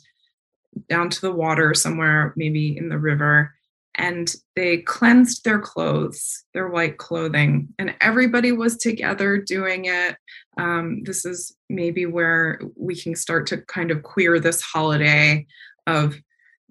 down 0.88 1.10
to 1.10 1.20
the 1.20 1.32
water 1.32 1.74
somewhere, 1.74 2.32
maybe 2.36 2.76
in 2.76 2.88
the 2.88 2.98
river, 2.98 3.54
and 3.96 4.34
they 4.56 4.78
cleansed 4.78 5.44
their 5.44 5.58
clothes, 5.58 6.44
their 6.54 6.68
white 6.68 6.98
clothing, 6.98 7.68
and 7.78 7.94
everybody 8.00 8.52
was 8.52 8.76
together 8.76 9.36
doing 9.36 9.86
it. 9.86 10.16
Um, 10.58 11.02
this 11.04 11.24
is 11.24 11.54
maybe 11.68 12.06
where 12.06 12.60
we 12.76 12.94
can 12.94 13.14
start 13.16 13.46
to 13.48 13.58
kind 13.58 13.90
of 13.90 14.02
queer 14.02 14.38
this 14.38 14.60
holiday 14.60 15.46
of 15.86 16.16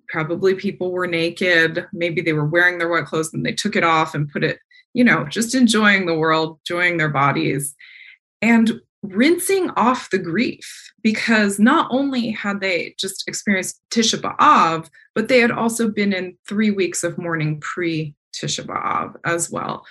probably 0.09 0.55
people 0.55 0.91
were 0.91 1.07
naked 1.07 1.85
maybe 1.93 2.21
they 2.21 2.33
were 2.33 2.45
wearing 2.45 2.77
their 2.77 2.89
wet 2.89 3.05
clothes 3.05 3.33
and 3.33 3.45
they 3.45 3.53
took 3.53 3.75
it 3.75 3.83
off 3.83 4.13
and 4.13 4.29
put 4.29 4.43
it 4.43 4.59
you 4.93 5.03
know 5.03 5.25
just 5.25 5.55
enjoying 5.55 6.05
the 6.05 6.17
world 6.17 6.59
enjoying 6.61 6.97
their 6.97 7.09
bodies 7.09 7.75
and 8.41 8.81
rinsing 9.01 9.69
off 9.71 10.09
the 10.09 10.17
grief 10.17 10.91
because 11.01 11.59
not 11.59 11.87
only 11.91 12.31
had 12.31 12.59
they 12.59 12.95
just 12.97 13.27
experienced 13.27 13.81
Tisha 13.91 14.19
B'Av, 14.19 14.89
but 15.15 15.27
they 15.27 15.39
had 15.39 15.51
also 15.51 15.89
been 15.89 16.13
in 16.13 16.37
three 16.47 16.71
weeks 16.71 17.03
of 17.03 17.17
mourning 17.17 17.59
pre 17.61 18.13
Tisha 18.33 18.65
B'Av 18.65 19.15
as 19.25 19.49
well. 19.49 19.85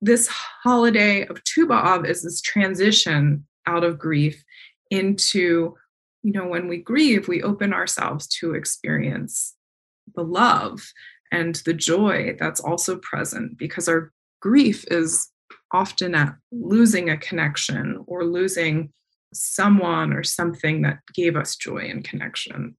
This 0.00 0.28
holiday 0.28 1.26
of 1.26 1.42
Tu 1.44 1.66
B'Av 1.66 2.06
is 2.06 2.22
this 2.22 2.40
transition 2.40 3.46
out 3.66 3.84
of 3.84 3.98
grief 3.98 4.44
into, 4.90 5.74
you 6.22 6.32
know, 6.32 6.46
when 6.46 6.68
we 6.68 6.78
grieve, 6.78 7.28
we 7.28 7.42
open 7.42 7.72
ourselves 7.72 8.26
to 8.26 8.54
experience 8.54 9.54
the 10.14 10.24
love 10.24 10.80
and 11.32 11.56
the 11.66 11.74
joy 11.74 12.36
that's 12.38 12.60
also 12.60 12.98
present 12.98 13.56
because 13.58 13.88
our 13.88 14.12
grief 14.40 14.84
is 14.90 15.28
often 15.72 16.14
at 16.14 16.34
losing 16.50 17.10
a 17.10 17.16
connection 17.16 18.02
or 18.06 18.24
losing 18.24 18.92
someone 19.32 20.12
or 20.12 20.24
something 20.24 20.82
that 20.82 20.98
gave 21.14 21.36
us 21.36 21.56
joy 21.56 21.88
and 21.88 22.04
connection. 22.04 22.76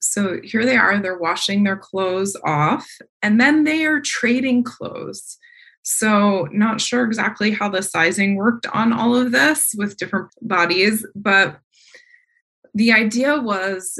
So 0.00 0.40
here 0.42 0.64
they 0.64 0.76
are, 0.76 1.00
they're 1.00 1.18
washing 1.18 1.64
their 1.64 1.76
clothes 1.76 2.36
off, 2.44 2.88
and 3.22 3.40
then 3.40 3.64
they 3.64 3.84
are 3.86 4.00
trading 4.00 4.62
clothes. 4.62 5.38
So, 5.82 6.48
not 6.50 6.80
sure 6.80 7.04
exactly 7.04 7.52
how 7.52 7.68
the 7.68 7.82
sizing 7.82 8.34
worked 8.34 8.66
on 8.66 8.92
all 8.92 9.14
of 9.14 9.30
this 9.30 9.72
with 9.76 9.96
different 9.96 10.30
bodies, 10.42 11.06
but 11.14 11.58
the 12.76 12.92
idea 12.92 13.40
was 13.40 13.98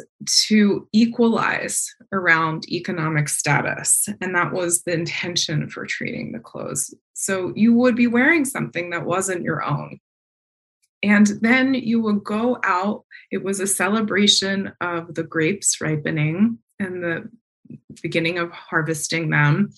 to 0.48 0.86
equalize 0.92 1.94
around 2.12 2.70
economic 2.70 3.26
status. 3.26 4.06
And 4.20 4.34
that 4.34 4.52
was 4.52 4.82
the 4.82 4.92
intention 4.92 5.70
for 5.70 5.86
treating 5.86 6.32
the 6.32 6.40
clothes. 6.40 6.94
So 7.14 7.54
you 7.56 7.72
would 7.72 7.96
be 7.96 8.06
wearing 8.06 8.44
something 8.44 8.90
that 8.90 9.06
wasn't 9.06 9.44
your 9.44 9.64
own. 9.64 9.98
And 11.02 11.26
then 11.40 11.72
you 11.72 12.02
would 12.02 12.22
go 12.22 12.58
out. 12.64 13.06
It 13.30 13.42
was 13.42 13.60
a 13.60 13.66
celebration 13.66 14.72
of 14.82 15.14
the 15.14 15.22
grapes 15.22 15.80
ripening 15.80 16.58
and 16.78 17.02
the 17.02 17.30
beginning 18.02 18.38
of 18.38 18.50
harvesting 18.50 19.30
them. 19.30 19.70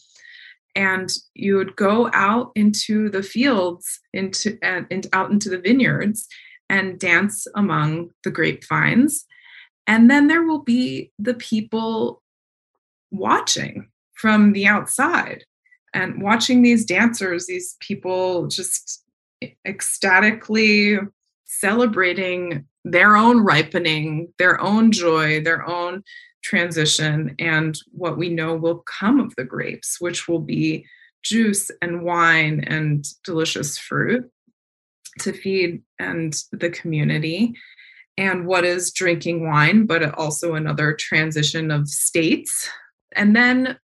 And 0.74 1.08
you 1.34 1.54
would 1.54 1.76
go 1.76 2.10
out 2.12 2.50
into 2.56 3.10
the 3.10 3.22
fields, 3.22 4.00
into 4.12 4.58
and, 4.60 4.88
and 4.90 5.06
out 5.12 5.30
into 5.30 5.50
the 5.50 5.58
vineyards, 5.58 6.26
and 6.68 6.98
dance 6.98 7.46
among 7.54 8.10
the 8.24 8.30
grapevines. 8.30 9.24
And 9.86 10.10
then 10.10 10.26
there 10.26 10.42
will 10.42 10.62
be 10.62 11.12
the 11.18 11.34
people 11.34 12.22
watching 13.10 13.88
from 14.14 14.52
the 14.52 14.66
outside 14.66 15.44
and 15.94 16.22
watching 16.22 16.62
these 16.62 16.84
dancers, 16.84 17.46
these 17.46 17.76
people 17.80 18.46
just 18.48 19.04
ecstatically 19.66 20.98
celebrating 21.46 22.66
their 22.84 23.16
own 23.16 23.40
ripening, 23.40 24.32
their 24.38 24.60
own 24.60 24.92
joy, 24.92 25.42
their 25.42 25.66
own 25.66 26.02
transition, 26.42 27.34
and 27.38 27.78
what 27.92 28.18
we 28.18 28.28
know 28.28 28.54
will 28.54 28.82
come 28.86 29.20
of 29.20 29.34
the 29.36 29.44
grapes, 29.44 30.00
which 30.00 30.28
will 30.28 30.40
be 30.40 30.84
juice 31.22 31.70
and 31.82 32.02
wine 32.02 32.62
and 32.66 33.06
delicious 33.24 33.76
fruit 33.76 34.30
to 35.20 35.32
feed 35.32 35.82
and 35.98 36.34
the 36.52 36.70
community. 36.70 37.54
And 38.16 38.46
what 38.46 38.64
is 38.64 38.92
drinking 38.92 39.46
wine 39.46 39.86
but 39.86 40.14
also 40.18 40.54
another 40.54 40.92
transition 40.94 41.70
of 41.70 41.88
states. 41.88 42.68
And 43.14 43.34
then 43.34 43.78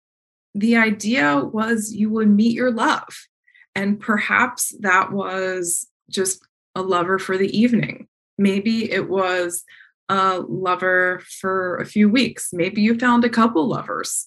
the 0.55 0.77
idea 0.77 1.39
was 1.39 1.93
you 1.93 2.11
would 2.11 2.29
meet 2.29 2.55
your 2.55 2.73
love. 2.73 3.27
And 3.75 3.99
perhaps 3.99 4.75
that 4.81 5.13
was 5.13 5.87
just 6.11 6.41
a 6.75 6.83
lover 6.83 7.19
for 7.19 7.37
the 7.39 7.57
evening. 7.57 8.09
Maybe 8.39 8.91
it 8.91 9.09
was 9.09 9.65
a 10.09 10.41
lover 10.41 11.23
for 11.41 11.79
a 11.79 11.87
few 11.87 12.09
weeks. 12.09 12.51
Maybe 12.53 12.83
you 12.83 12.99
found 12.99 13.25
a 13.25 13.31
couple 13.31 13.69
lovers. 13.69 14.27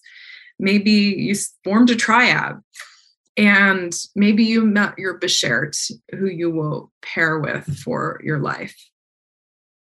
Maybe 0.60 0.92
you 0.92 1.36
formed 1.64 1.90
a 1.90 1.96
triad 1.96 2.62
and 3.38 3.94
maybe 4.15 4.44
you 4.44 4.65
met 4.65 4.98
your 4.98 5.20
beshert 5.20 5.91
who 6.12 6.25
you 6.25 6.50
will 6.50 6.91
pair 7.01 7.39
with 7.39 7.65
for 7.77 8.20
your 8.24 8.39
life 8.39 8.75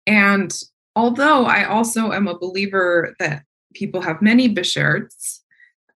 and 0.06 0.62
although 0.96 1.46
i 1.46 1.63
also 1.63 2.12
am 2.12 2.27
a 2.27 2.38
believer 2.38 3.15
that 3.20 3.44
people 3.74 4.01
have 4.01 4.22
many 4.22 4.48
besherts 4.48 5.44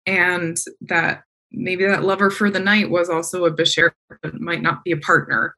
and 0.05 0.57
that 0.81 1.23
maybe 1.51 1.85
that 1.85 2.03
lover 2.03 2.29
for 2.29 2.49
the 2.49 2.59
night 2.59 2.89
was 2.89 3.09
also 3.09 3.45
a 3.45 3.51
beshert 3.51 3.91
but 4.21 4.39
might 4.39 4.61
not 4.61 4.83
be 4.83 4.91
a 4.91 4.97
partner 4.97 5.55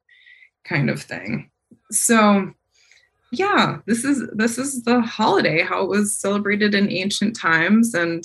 kind 0.64 0.88
of 0.88 1.00
thing 1.02 1.50
so 1.90 2.52
yeah, 3.38 3.78
this 3.86 4.04
is 4.04 4.28
this 4.32 4.58
is 4.58 4.84
the 4.84 5.00
holiday, 5.00 5.62
how 5.62 5.82
it 5.82 5.88
was 5.88 6.16
celebrated 6.16 6.74
in 6.74 6.90
ancient 6.90 7.36
times. 7.36 7.94
And 7.94 8.24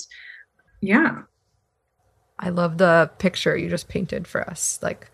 yeah. 0.82 1.24
I 2.40 2.50
love 2.50 2.78
the 2.78 3.12
picture 3.18 3.58
you 3.58 3.70
just 3.70 3.90
painted 3.90 4.28
for 4.28 4.50
us. 4.50 4.80
Like 4.82 5.12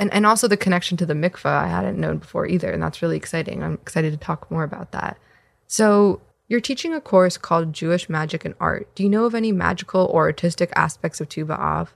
and, 0.00 0.12
and 0.14 0.24
also 0.24 0.48
the 0.48 0.56
connection 0.56 0.96
to 0.96 1.06
the 1.06 1.14
mikvah 1.14 1.44
I 1.44 1.68
hadn't 1.68 2.00
known 2.00 2.18
before 2.18 2.46
either. 2.46 2.70
And 2.70 2.82
that's 2.82 3.02
really 3.02 3.18
exciting. 3.18 3.62
I'm 3.62 3.74
excited 3.74 4.12
to 4.12 4.16
talk 4.16 4.50
more 4.50 4.64
about 4.64 4.92
that. 4.92 5.18
So 5.66 6.22
you're 6.48 6.60
teaching 6.60 6.94
a 6.94 7.02
course 7.02 7.36
called 7.36 7.74
Jewish 7.74 8.08
Magic 8.08 8.44
and 8.46 8.54
Art. 8.58 8.92
Do 8.94 9.02
you 9.02 9.10
know 9.10 9.26
of 9.26 9.34
any 9.34 9.52
magical 9.52 10.06
or 10.06 10.24
artistic 10.24 10.72
aspects 10.74 11.20
of 11.20 11.28
Tu 11.28 11.44
B'Av? 11.44 11.88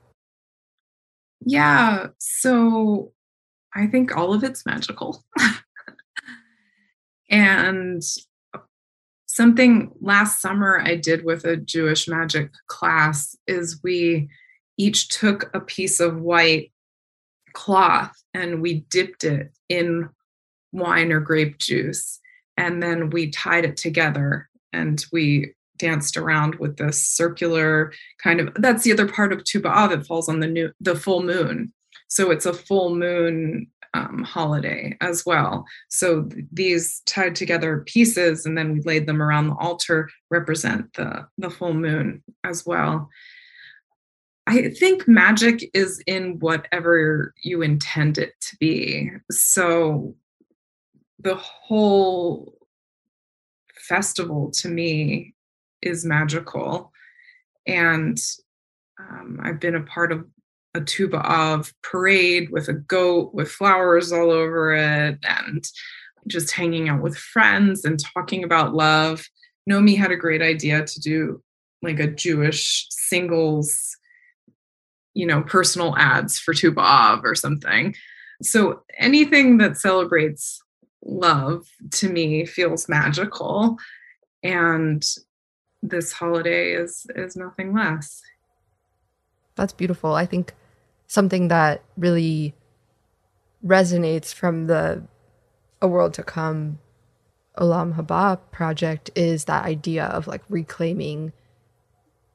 Yeah, 1.46 2.08
so 2.18 3.12
I 3.74 3.86
think 3.86 4.14
all 4.14 4.34
of 4.34 4.44
it's 4.44 4.66
magical. 4.66 5.24
and 7.30 8.02
something 9.26 9.92
last 10.00 10.40
summer 10.40 10.78
I 10.78 10.94
did 10.96 11.24
with 11.24 11.44
a 11.44 11.56
Jewish 11.56 12.06
magic 12.06 12.52
class 12.68 13.34
is 13.46 13.80
we 13.82 14.28
each 14.76 15.08
took 15.08 15.50
a 15.54 15.60
piece 15.60 16.00
of 16.00 16.20
white 16.20 16.72
cloth 17.52 18.22
and 18.32 18.60
we 18.60 18.80
dipped 18.90 19.24
it 19.24 19.52
in 19.68 20.08
wine 20.72 21.12
or 21.12 21.20
grape 21.20 21.58
juice. 21.58 22.20
And 22.56 22.82
then 22.82 23.10
we 23.10 23.30
tied 23.30 23.64
it 23.64 23.76
together 23.76 24.48
and 24.72 25.04
we 25.12 25.54
danced 25.76 26.16
around 26.16 26.56
with 26.56 26.76
this 26.76 27.04
circular 27.04 27.92
kind 28.22 28.38
of 28.38 28.48
that's 28.54 28.84
the 28.84 28.92
other 28.92 29.08
part 29.08 29.32
of 29.32 29.42
Tu 29.42 29.60
B'Av 29.60 29.90
it 29.90 30.06
falls 30.06 30.28
on 30.28 30.38
the 30.38 30.46
new 30.46 30.70
the 30.80 30.94
full 30.94 31.22
moon. 31.22 31.72
So 32.08 32.30
it's 32.30 32.46
a 32.46 32.52
full 32.52 32.94
moon 32.94 33.66
um, 33.92 34.22
holiday 34.22 34.96
as 35.00 35.24
well. 35.26 35.64
So 35.88 36.24
th- 36.24 36.44
these 36.52 37.02
tied 37.06 37.34
together 37.34 37.84
pieces 37.86 38.46
and 38.46 38.56
then 38.56 38.72
we 38.72 38.80
laid 38.82 39.06
them 39.06 39.22
around 39.22 39.48
the 39.48 39.56
altar 39.56 40.10
represent 40.30 40.92
the 40.94 41.26
the 41.38 41.50
full 41.50 41.74
moon 41.74 42.22
as 42.44 42.64
well 42.64 43.08
i 44.46 44.68
think 44.70 45.06
magic 45.08 45.70
is 45.74 46.02
in 46.06 46.38
whatever 46.38 47.34
you 47.42 47.62
intend 47.62 48.18
it 48.18 48.32
to 48.40 48.56
be 48.56 49.10
so 49.30 50.14
the 51.18 51.34
whole 51.34 52.54
festival 53.88 54.50
to 54.50 54.68
me 54.68 55.34
is 55.82 56.04
magical. 56.04 56.92
And 57.66 58.18
um, 58.98 59.40
I've 59.42 59.60
been 59.60 59.74
a 59.74 59.82
part 59.82 60.12
of 60.12 60.26
a 60.74 60.80
Tu 60.80 61.08
B'Av 61.08 61.72
parade 61.82 62.50
with 62.50 62.68
a 62.68 62.74
goat 62.74 63.32
with 63.32 63.50
flowers 63.50 64.12
all 64.12 64.30
over 64.30 64.74
it 64.74 65.18
and 65.22 65.64
just 66.26 66.52
hanging 66.52 66.88
out 66.88 67.02
with 67.02 67.16
friends 67.16 67.84
and 67.84 67.98
talking 67.98 68.44
about 68.44 68.74
love. 68.74 69.24
Nomi 69.70 69.96
had 69.96 70.10
a 70.10 70.16
great 70.16 70.42
idea 70.42 70.84
to 70.84 71.00
do 71.00 71.42
like 71.82 72.00
a 72.00 72.06
Jewish 72.06 72.86
singles, 72.90 73.96
you 75.14 75.26
know, 75.26 75.42
personal 75.42 75.96
ads 75.96 76.38
for 76.38 76.52
Tu 76.52 76.72
B'Av 76.72 77.22
or 77.24 77.34
something. 77.34 77.94
So 78.42 78.82
anything 78.98 79.58
that 79.58 79.76
celebrates 79.76 80.60
love 81.04 81.66
to 81.90 82.08
me 82.08 82.46
feels 82.46 82.88
magical 82.88 83.76
and 84.42 85.04
this 85.82 86.12
holiday 86.12 86.72
is 86.72 87.06
is 87.14 87.36
nothing 87.36 87.74
less 87.74 88.22
that's 89.54 89.72
beautiful 89.72 90.14
i 90.14 90.24
think 90.24 90.54
something 91.06 91.48
that 91.48 91.82
really 91.96 92.54
resonates 93.64 94.32
from 94.32 94.66
the 94.66 95.02
a 95.82 95.88
world 95.88 96.14
to 96.14 96.22
come 96.22 96.78
olam 97.58 97.94
haba 97.94 98.38
project 98.50 99.10
is 99.14 99.44
that 99.44 99.64
idea 99.64 100.06
of 100.06 100.26
like 100.26 100.42
reclaiming 100.48 101.32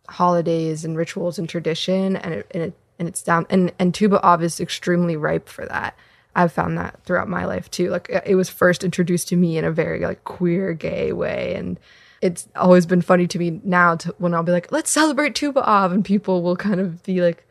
holidays 0.10 0.84
and 0.84 0.98
rituals 0.98 1.40
and 1.40 1.48
tradition 1.48 2.16
and 2.16 2.34
it, 2.34 2.48
and, 2.52 2.64
it, 2.64 2.74
and 2.98 3.08
it's 3.08 3.24
down 3.24 3.46
and 3.50 3.72
and 3.80 3.94
Tu 3.94 4.10
B'Av 4.10 4.42
is 4.42 4.60
extremely 4.60 5.16
ripe 5.16 5.48
for 5.48 5.66
that 5.66 5.96
I've 6.36 6.54
found 6.54 6.78
that 6.78 7.04
throughout 7.04 7.28
my 7.28 7.46
life 7.46 7.70
too. 7.72 7.90
Like 7.90 8.10
it 8.26 8.36
was 8.36 8.50
first 8.50 8.84
introduced 8.84 9.28
to 9.30 9.36
me 9.36 9.58
in 9.58 9.66
a 9.66 9.72
very 9.72 10.00
like 10.02 10.24
queer 10.24 10.74
gay 10.74 11.12
way 11.12 11.56
and 11.56 11.80
it's 12.22 12.48
always 12.56 12.86
been 12.86 13.02
funny 13.02 13.28
to 13.28 13.40
me 13.40 13.62
now 13.64 13.96
to 13.96 14.14
when 14.18 14.34
I'll 14.34 14.44
be 14.44 14.52
like, 14.52 14.72
let's 14.72 14.92
celebrate 14.92 15.36
Tu 15.36 15.52
B'Av 15.52 15.92
and 15.92 16.04
people 16.04 16.42
will 16.42 16.56
kind 16.56 16.80
of 16.80 17.02
be 17.04 17.22
like, 17.22 17.46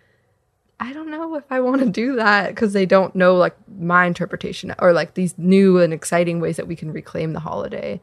I 0.80 0.92
don't 0.92 1.10
know 1.10 1.34
if 1.34 1.44
I 1.50 1.60
want 1.60 1.80
to 1.80 1.88
do 1.88 2.16
that 2.16 2.50
because 2.50 2.72
they 2.72 2.86
don't 2.86 3.14
know 3.16 3.34
like 3.34 3.56
my 3.78 4.06
interpretation 4.06 4.74
or 4.78 4.92
like 4.92 5.14
these 5.14 5.36
new 5.36 5.78
and 5.78 5.92
exciting 5.92 6.40
ways 6.40 6.56
that 6.56 6.68
we 6.68 6.76
can 6.76 6.92
reclaim 6.92 7.32
the 7.32 7.40
holiday. 7.40 8.00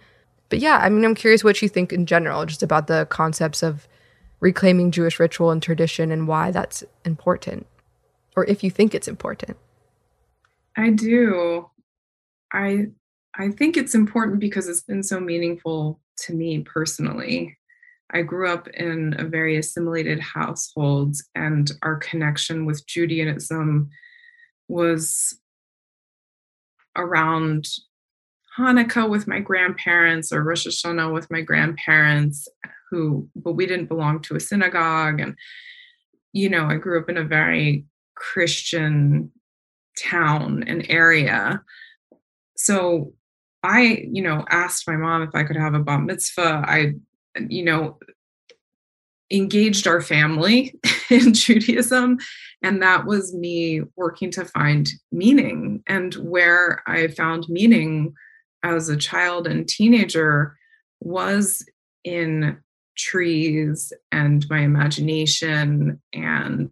But 0.50 0.60
yeah, 0.60 0.80
I 0.82 0.90
mean, 0.90 1.06
I'm 1.06 1.16
curious 1.16 1.44
what 1.44 1.62
you 1.62 1.70
think 1.70 1.94
in 1.94 2.06
general, 2.06 2.46
just 2.46 2.64
about 2.64 2.88
the 2.88 3.08
concepts 3.10 3.64
of 3.64 3.88
reclaiming 4.40 4.92
Jewish 4.92 5.20
ritual 5.20 5.52
and 5.52 5.62
tradition 5.62 6.12
and 6.12 6.28
why 6.28 6.52
that's 6.52 6.84
important, 7.04 7.68
or 8.36 8.46
if 8.46 8.64
you 8.64 8.70
think 8.70 8.94
it's 8.94 9.08
important. 9.08 9.58
I 10.78 10.90
do. 10.90 11.70
I 12.52 12.88
I 13.38 13.50
think 13.50 13.76
it's 13.76 13.96
important 13.96 14.40
because 14.40 14.68
it's 14.68 14.84
been 14.84 15.04
so 15.04 15.20
meaningful 15.20 16.00
to 16.20 16.34
me 16.34 16.60
personally. 16.60 17.58
I 18.12 18.22
grew 18.22 18.50
up 18.50 18.68
in 18.70 19.16
a 19.18 19.26
very 19.26 19.58
assimilated 19.58 20.20
household, 20.20 21.18
and 21.34 21.72
our 21.82 21.98
connection 21.98 22.66
with 22.66 22.86
Judaism 22.88 23.90
was 24.68 25.38
around 26.96 27.68
Hanukkah 28.58 29.10
with 29.10 29.28
my 29.28 29.40
grandparents 29.40 30.32
or 30.32 30.44
Rosh 30.44 30.68
Hashanah 30.68 31.14
with 31.14 31.30
my 31.30 31.42
grandparents, 31.42 32.48
who, 32.96 33.28
but 33.36 33.54
we 33.54 33.66
didn't 33.66 33.88
belong 33.88 34.22
to 34.22 34.36
a 34.36 34.40
synagogue. 34.40 35.20
And, 35.20 35.36
you 36.32 36.50
know, 36.50 36.66
I 36.66 36.76
grew 36.76 37.00
up 37.00 37.10
in 37.10 37.18
a 37.18 37.26
very 37.26 37.84
Christian 38.16 39.32
town 40.00 40.64
and 40.66 40.86
area. 40.90 41.62
So 42.56 43.14
I, 43.64 44.06
you 44.10 44.22
know, 44.22 44.46
asked 44.50 44.88
my 44.88 44.96
mom 44.96 45.24
if 45.24 45.36
I 45.36 45.44
could 45.44 45.58
have 45.58 45.74
a 45.74 45.80
bat 45.80 46.02
mitzvah. 46.02 46.64
I, 46.66 46.94
you 47.50 47.66
know, 47.66 48.00
engaged 49.30 49.88
our 49.88 50.00
family 50.00 50.80
in 51.10 51.34
Judaism. 51.34 52.18
And 52.64 52.82
that 52.82 53.06
was 53.06 53.34
me 53.34 53.82
working 53.98 54.32
to 54.32 54.46
find 54.46 54.88
meaning. 55.12 55.84
And 55.86 56.14
where 56.14 56.82
I 56.88 57.08
found 57.08 57.48
meaning 57.50 58.14
as 58.64 58.88
a 58.88 58.96
child 58.96 59.48
and 59.48 59.68
teenager 59.68 60.56
was 61.02 61.66
in 62.06 62.58
trees 62.96 63.92
and 64.12 64.46
my 64.50 64.60
imagination 64.60 66.02
and 66.14 66.72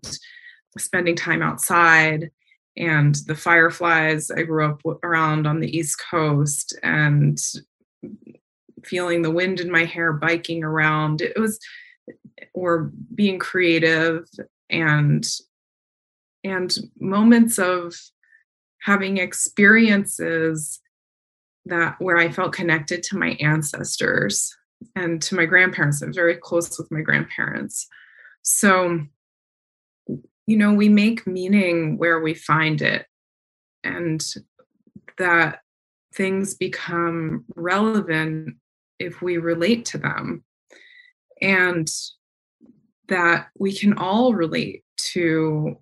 spending 0.77 1.15
time 1.15 1.41
outside 1.41 2.31
and 2.75 3.15
the 3.27 3.35
fireflies 3.35 4.31
I 4.31 4.43
grew 4.43 4.65
up 4.65 4.81
around 5.03 5.45
on 5.45 5.59
the 5.59 5.77
East 5.77 6.01
Coast 6.09 6.77
and 6.81 7.39
feeling 8.83 9.21
the 9.21 9.31
wind 9.31 9.59
in 9.59 9.71
my 9.71 9.85
hair 9.85 10.13
biking 10.13 10.63
around. 10.63 11.21
It 11.21 11.37
was 11.37 11.59
or 12.53 12.91
being 13.13 13.39
creative 13.39 14.27
and 14.69 15.25
and 16.43 16.75
moments 16.99 17.57
of 17.57 17.95
having 18.81 19.17
experiences 19.17 20.81
that 21.65 21.95
where 21.99 22.17
I 22.17 22.29
felt 22.29 22.51
connected 22.51 23.01
to 23.03 23.17
my 23.17 23.37
ancestors 23.39 24.53
and 24.95 25.21
to 25.23 25.35
my 25.35 25.45
grandparents. 25.45 26.01
I'm 26.01 26.13
very 26.13 26.35
close 26.35 26.77
with 26.77 26.91
my 26.91 27.01
grandparents. 27.01 27.87
So 28.41 29.01
you 30.45 30.57
know, 30.57 30.73
we 30.73 30.89
make 30.89 31.25
meaning 31.25 31.97
where 31.97 32.19
we 32.19 32.33
find 32.33 32.81
it, 32.81 33.05
and 33.83 34.21
that 35.17 35.59
things 36.13 36.53
become 36.53 37.45
relevant 37.55 38.57
if 38.99 39.21
we 39.21 39.37
relate 39.37 39.85
to 39.85 39.97
them, 39.97 40.43
and 41.41 41.89
that 43.07 43.47
we 43.57 43.73
can 43.73 43.97
all 43.97 44.33
relate 44.33 44.83
to 44.97 45.77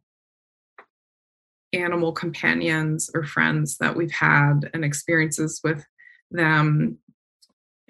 animal 1.74 2.12
companions 2.12 3.10
or 3.14 3.24
friends 3.24 3.78
that 3.78 3.96
we've 3.96 4.12
had 4.12 4.70
and 4.74 4.84
experiences 4.84 5.62
with 5.64 5.84
them 6.30 6.98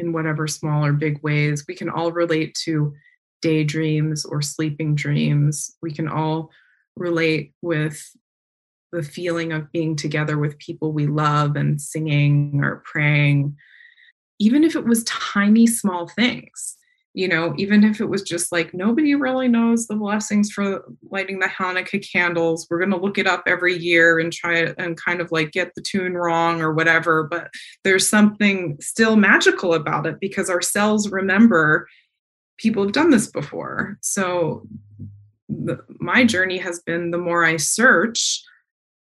in 0.01 0.11
whatever 0.11 0.47
small 0.47 0.85
or 0.85 0.93
big 0.93 1.21
ways. 1.23 1.65
We 1.67 1.75
can 1.75 1.89
all 1.89 2.11
relate 2.11 2.55
to 2.65 2.93
daydreams 3.41 4.25
or 4.25 4.41
sleeping 4.41 4.95
dreams. 4.95 5.75
We 5.81 5.93
can 5.93 6.07
all 6.07 6.51
relate 6.95 7.53
with 7.61 8.03
the 8.91 9.03
feeling 9.03 9.53
of 9.53 9.71
being 9.71 9.95
together 9.95 10.37
with 10.37 10.59
people 10.59 10.91
we 10.91 11.07
love 11.07 11.55
and 11.55 11.79
singing 11.79 12.59
or 12.61 12.83
praying, 12.85 13.55
even 14.39 14.63
if 14.63 14.75
it 14.75 14.85
was 14.85 15.05
tiny, 15.05 15.65
small 15.65 16.07
things. 16.07 16.77
You 17.13 17.27
know, 17.27 17.53
even 17.57 17.83
if 17.83 17.99
it 17.99 18.05
was 18.05 18.21
just 18.21 18.51
like 18.51 18.73
nobody 18.73 19.15
really 19.15 19.49
knows 19.49 19.87
the 19.87 19.95
blessings 19.95 20.49
for 20.49 20.85
lighting 21.09 21.39
the 21.39 21.47
Hanukkah 21.47 22.05
candles, 22.09 22.67
we're 22.69 22.79
going 22.79 22.91
to 22.91 22.97
look 22.97 23.17
it 23.17 23.27
up 23.27 23.43
every 23.47 23.77
year 23.77 24.17
and 24.17 24.31
try 24.31 24.73
and 24.77 24.95
kind 24.95 25.19
of 25.19 25.29
like 25.31 25.51
get 25.51 25.75
the 25.75 25.81
tune 25.81 26.13
wrong 26.13 26.61
or 26.61 26.73
whatever. 26.73 27.23
But 27.23 27.49
there's 27.83 28.07
something 28.07 28.77
still 28.79 29.17
magical 29.17 29.73
about 29.73 30.05
it 30.05 30.19
because 30.21 30.49
our 30.49 30.61
cells 30.61 31.09
remember 31.09 31.87
people 32.57 32.83
have 32.83 32.93
done 32.93 33.09
this 33.09 33.29
before. 33.29 33.97
So 34.01 34.65
the, 35.49 35.79
my 35.99 36.23
journey 36.23 36.59
has 36.59 36.79
been 36.79 37.11
the 37.11 37.17
more 37.17 37.43
I 37.43 37.57
search, 37.57 38.41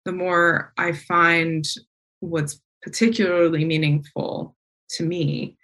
the 0.06 0.12
more 0.12 0.74
I 0.78 0.94
find 0.94 1.64
what's 2.22 2.60
particularly 2.82 3.66
meaningful 3.66 4.56
to 4.92 5.06
me 5.06 5.58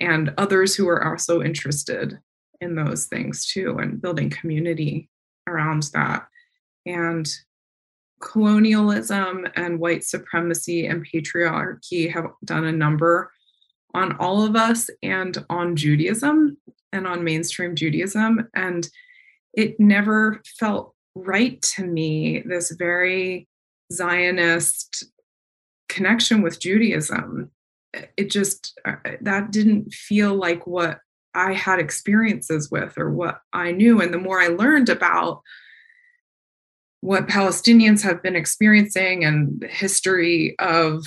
and 0.00 0.32
others 0.38 0.74
who 0.74 0.88
are 0.88 1.06
also 1.06 1.42
interested 1.42 2.18
in 2.60 2.74
those 2.74 3.06
things 3.06 3.46
too 3.46 3.78
and 3.78 4.00
building 4.00 4.30
community 4.30 5.08
around 5.46 5.84
that. 5.94 6.26
And 6.86 7.28
colonialism 8.20 9.46
and 9.56 9.78
white 9.78 10.04
supremacy 10.04 10.86
and 10.86 11.06
patriarchy 11.06 12.12
have 12.12 12.26
done 12.44 12.64
a 12.64 12.72
number 12.72 13.32
on 13.94 14.16
all 14.18 14.44
of 14.44 14.56
us 14.56 14.90
and 15.02 15.44
on 15.48 15.74
Judaism 15.74 16.56
and 16.92 17.06
on 17.06 17.24
mainstream 17.24 17.74
Judaism 17.74 18.48
and 18.54 18.88
it 19.54 19.80
never 19.80 20.40
felt 20.58 20.94
right 21.14 21.60
to 21.60 21.84
me 21.84 22.40
this 22.40 22.70
very 22.72 23.48
zionist 23.92 25.04
connection 25.88 26.42
with 26.42 26.60
Judaism 26.60 27.50
it 28.16 28.30
just 28.30 28.78
uh, 28.84 28.96
that 29.20 29.50
didn't 29.50 29.92
feel 29.92 30.34
like 30.34 30.66
what 30.66 30.98
I 31.34 31.52
had 31.52 31.78
experiences 31.78 32.70
with 32.70 32.98
or 32.98 33.10
what 33.10 33.40
I 33.52 33.72
knew. 33.72 34.00
And 34.00 34.12
the 34.12 34.18
more 34.18 34.40
I 34.40 34.48
learned 34.48 34.88
about 34.88 35.42
what 37.00 37.28
Palestinians 37.28 38.02
have 38.02 38.22
been 38.22 38.36
experiencing 38.36 39.24
and 39.24 39.60
the 39.60 39.68
history 39.68 40.54
of 40.58 41.04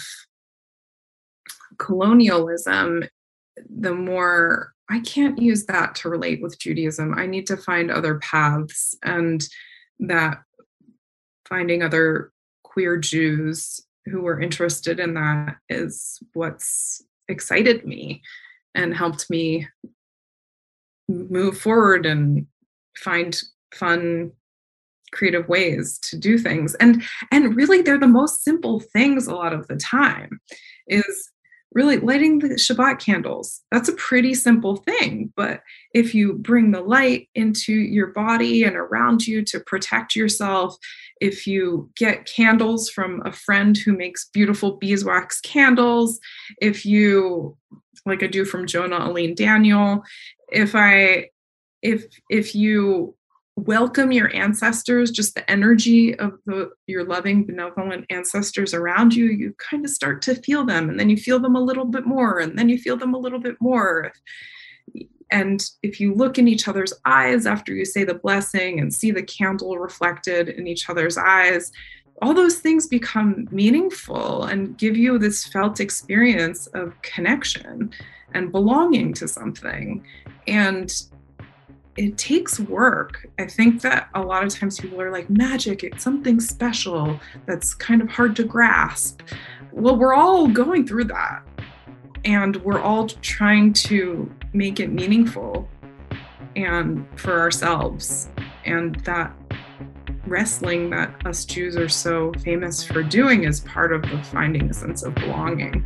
colonialism, 1.78 3.04
the 3.69 3.93
more 3.93 4.74
I 4.89 5.00
can't 5.02 5.39
use 5.39 5.65
that 5.65 5.96
to 5.96 6.10
relate 6.10 6.41
with 6.41 6.60
Judaism. 6.60 7.13
I 7.15 7.26
need 7.26 7.48
to 7.48 7.58
find 7.58 7.91
other 7.91 8.19
paths 8.19 8.96
and 9.04 9.43
that 10.00 10.39
finding 11.48 11.84
other 11.84 12.32
queer 12.63 12.98
Jews 12.98 13.82
who 14.06 14.22
were 14.22 14.39
interested 14.39 15.00
in 15.00 15.13
that 15.13 15.56
is 15.70 16.22
what's 16.34 17.02
excited 17.28 17.86
me 17.86 18.22
and 18.76 18.96
helped 18.96 19.30
me 19.30 19.68
move 21.08 21.58
forward 21.58 22.06
and 22.06 22.46
find 22.98 23.42
fun 23.74 24.32
creative 25.12 25.48
ways 25.48 26.00
to 26.00 26.18
do 26.18 26.39
things 26.39 26.74
and 26.76 27.04
and 27.32 27.56
really 27.56 27.84
they're 27.84 28.00
the 28.00 28.08
most 28.08 28.44
simple 28.44 28.80
things 28.80 29.28
a 29.28 29.36
lot 29.36 29.54
of 29.54 29.68
the 29.68 29.76
time 29.76 30.39
is 30.88 31.32
really 31.74 31.98
lighting 31.98 32.39
the 32.39 32.50
Shabbat 32.50 33.00
candles. 33.00 33.62
That's 33.72 33.89
a 33.89 33.94
pretty 33.94 34.34
simple 34.34 34.78
thing. 34.78 35.34
But 35.36 35.62
if 35.94 36.13
you 36.13 36.34
bring 36.34 36.72
the 36.72 36.82
light 36.82 37.30
into 37.36 37.74
your 37.74 38.08
body 38.08 38.63
and 38.63 38.76
around 38.76 39.26
you 39.26 39.44
to 39.46 39.60
protect 39.60 40.16
yourself, 40.16 40.76
if 41.23 41.47
you 41.47 41.89
get 41.95 42.25
candles 42.25 42.89
from 42.89 43.21
a 43.25 43.31
friend 43.31 43.77
who 43.77 43.95
makes 43.95 44.27
beautiful 44.33 44.75
beeswax 44.75 45.39
candles, 45.39 46.19
if 46.59 46.86
you, 46.86 47.55
like 48.05 48.21
I 48.23 48.27
do 48.27 48.43
from 48.43 48.67
Jonah 48.67 48.99
Aline 48.99 49.33
Daniel, 49.33 50.03
if 50.51 50.75
I, 50.75 51.29
if, 51.81 52.03
if 52.29 52.53
you 52.53 53.15
welcome 53.55 54.12
your 54.12 54.36
ancestors 54.36 55.12
just 55.12 55.36
the 55.36 55.49
energy 55.49 56.17
of 56.17 56.39
the 56.47 56.71
your 56.88 57.05
loving 57.05 57.45
benevolent 57.45 58.03
ancestors 58.09 58.73
around 58.73 59.13
you 59.13 59.27
you 59.27 59.53
kind 59.59 59.86
of 59.86 59.91
start 59.91 60.23
to 60.23 60.33
feel 60.33 60.65
them 60.65 60.89
and 60.89 60.99
then 60.99 61.07
you 61.07 61.15
feel 61.15 61.38
them 61.38 61.55
a 61.55 61.62
little 61.62 61.86
bit 61.86 62.03
more 62.03 62.39
and 62.39 62.57
then 62.57 62.67
you 62.67 62.79
feel 62.79 62.97
them 62.97 63.13
a 63.13 63.17
little 63.19 63.38
bit 63.38 63.55
more 63.62 64.12
and 65.34 65.72
if 65.82 66.00
you 66.00 66.13
look 66.13 66.38
in 66.38 66.48
each 66.48 66.67
other's 66.67 66.93
eyes 67.06 67.46
after 67.46 67.74
you 67.74 67.84
say 67.84 68.04
the 68.04 68.13
blessing 68.13 68.80
and 68.80 68.93
see 68.93 69.12
the 69.12 69.24
candle 69.24 69.78
reflected 69.78 70.48
in 70.48 70.67
each 70.67 70.89
other's 70.89 71.17
eyes 71.17 71.72
all 72.22 72.34
those 72.34 72.60
things 72.60 72.88
become 72.88 73.48
meaningful 73.52 74.43
and 74.46 74.78
give 74.78 74.96
you 74.96 75.17
this 75.17 75.46
felt 75.48 75.80
experience 75.80 76.67
of 76.67 76.93
connection 77.02 77.91
and 78.34 78.52
belonging 78.52 79.12
to 79.13 79.28
something 79.28 80.06
and 80.48 81.04
it 81.96 82.17
takes 82.17 82.60
work. 82.60 83.28
I 83.38 83.46
think 83.46 83.82
that 83.82 84.10
a 84.15 84.22
lot 84.22 84.43
of 84.43 84.50
times 84.50 84.80
people 84.80 85.00
are 85.00 85.12
like, 85.12 85.30
magic, 85.30 85.84
it's 85.84 86.04
something 86.04 86.39
special 86.39 87.19
that's 87.46 87.74
kind 87.74 88.02
of 88.02 88.10
hard 88.10 88.36
to 88.38 88.43
grasp. 88.43 89.22
Well, 89.72 89.96
we're 89.96 90.13
all 90.13 90.48
going 90.48 90.88
through 90.88 91.06
that. 91.06 91.43
And 92.25 92.55
we're 92.57 92.81
all 92.81 93.07
trying 93.07 93.73
to 93.73 94.31
make 94.53 94.79
it 94.79 94.91
meaningful 94.91 95.67
and 96.55 97.07
for 97.19 97.39
ourselves. 97.39 98.29
And 98.65 98.95
that 99.01 99.33
wrestling 100.25 100.89
that 100.91 101.13
us 101.25 101.43
Jews 101.45 101.75
are 101.75 101.89
so 101.89 102.31
famous 102.43 102.83
for 102.83 103.03
doing 103.03 103.43
is 103.43 103.59
part 103.62 103.93
of 103.93 104.01
the 104.03 104.21
finding 104.31 104.69
a 104.69 104.73
sense 104.73 105.03
of 105.03 105.13
belonging. 105.15 105.86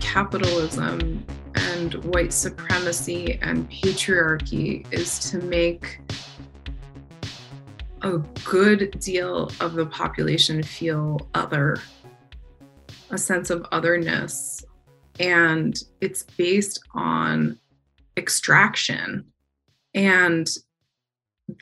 Capitalism 0.00 1.24
and 1.54 1.94
white 2.04 2.32
supremacy 2.32 3.38
and 3.42 3.70
patriarchy 3.70 4.90
is 4.92 5.18
to 5.30 5.38
make 5.38 6.00
a 8.02 8.18
good 8.44 8.98
deal 9.00 9.50
of 9.60 9.74
the 9.74 9.86
population 9.86 10.62
feel 10.62 11.28
other, 11.34 11.76
a 13.10 13.18
sense 13.18 13.50
of 13.50 13.66
otherness. 13.72 14.64
And 15.18 15.80
it's 16.00 16.22
based 16.22 16.80
on 16.94 17.58
extraction. 18.16 19.26
And 19.94 20.48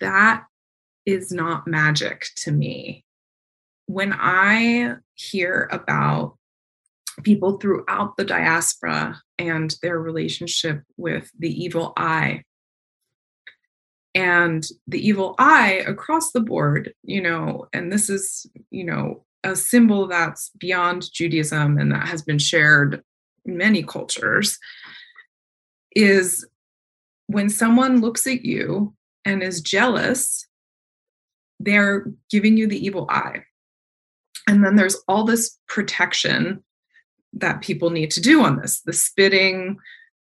that 0.01 0.45
is 1.07 1.33
not 1.33 1.67
magic 1.67 2.27
to 2.37 2.53
me. 2.53 3.05
When 3.87 4.13
I 4.13 4.97
hear 5.15 5.69
about 5.73 6.38
people 7.23 7.59
throughout 7.59 8.17
the 8.17 8.25
diaspora 8.25 9.21
and 9.39 9.75
their 9.83 9.99
relationship 9.99 10.83
with 10.97 11.31
the 11.39 11.51
evil 11.51 11.93
eye. 11.97 12.45
And 14.15 14.67
the 14.87 15.07
evil 15.07 15.35
eye 15.39 15.85
across 15.87 16.33
the 16.33 16.41
board, 16.41 16.95
you 17.03 17.23
know, 17.23 17.67
and 17.73 17.93
this 17.93 18.11
is, 18.11 18.47
you 18.71 18.85
know, 18.85 19.25
a 19.45 19.55
symbol 19.55 20.09
that's 20.09 20.51
beyond 20.59 21.13
Judaism 21.13 21.79
and 21.79 21.93
that 21.93 22.09
has 22.09 22.23
been 22.23 22.39
shared 22.39 23.03
in 23.45 23.57
many 23.57 23.83
cultures, 23.83 24.59
is 25.95 26.47
when 27.27 27.49
someone 27.49 28.01
looks 28.01 28.27
at 28.27 28.45
you 28.45 28.95
and 29.25 29.43
is 29.43 29.61
jealous, 29.61 30.47
they're 31.61 32.07
giving 32.31 32.57
you 32.57 32.67
the 32.67 32.85
evil 32.85 33.07
eye. 33.11 33.43
And 34.49 34.65
then 34.65 34.77
there's 34.77 34.97
all 35.07 35.25
this 35.25 35.59
protection 35.69 36.65
that 37.33 37.61
people 37.61 37.91
need 37.91 38.11
to 38.11 38.21
do 38.21 38.43
on 38.43 38.57
this 38.57 38.81
the 38.83 38.93
spitting 38.93 39.79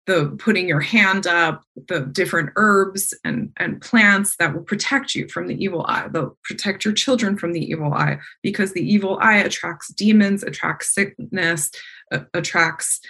the 0.08 0.34
putting 0.40 0.70
your 0.70 0.80
hand 0.80 1.28
up 1.28 1.64
the 1.90 2.00
different 2.00 2.50
herbs 2.56 3.14
and 3.24 3.52
and 3.58 3.82
plants 3.82 4.38
that 4.38 4.54
will 4.54 4.64
protect 4.64 5.14
you 5.14 5.28
from 5.28 5.48
the 5.48 5.64
evil 5.64 5.86
eye. 5.86 6.08
They'll 6.10 6.38
protect 6.44 6.86
your 6.86 6.94
children 6.94 7.38
from 7.38 7.52
the 7.52 7.64
evil 7.64 7.94
eye 7.94 8.20
because 8.42 8.72
the 8.72 8.82
evil 8.82 9.20
eye 9.22 9.38
attracts 9.38 9.94
demons 9.94 10.44
attracts 10.44 10.94
sickness 10.96 11.70
uh, 12.12 12.20
attracts 12.34 13.02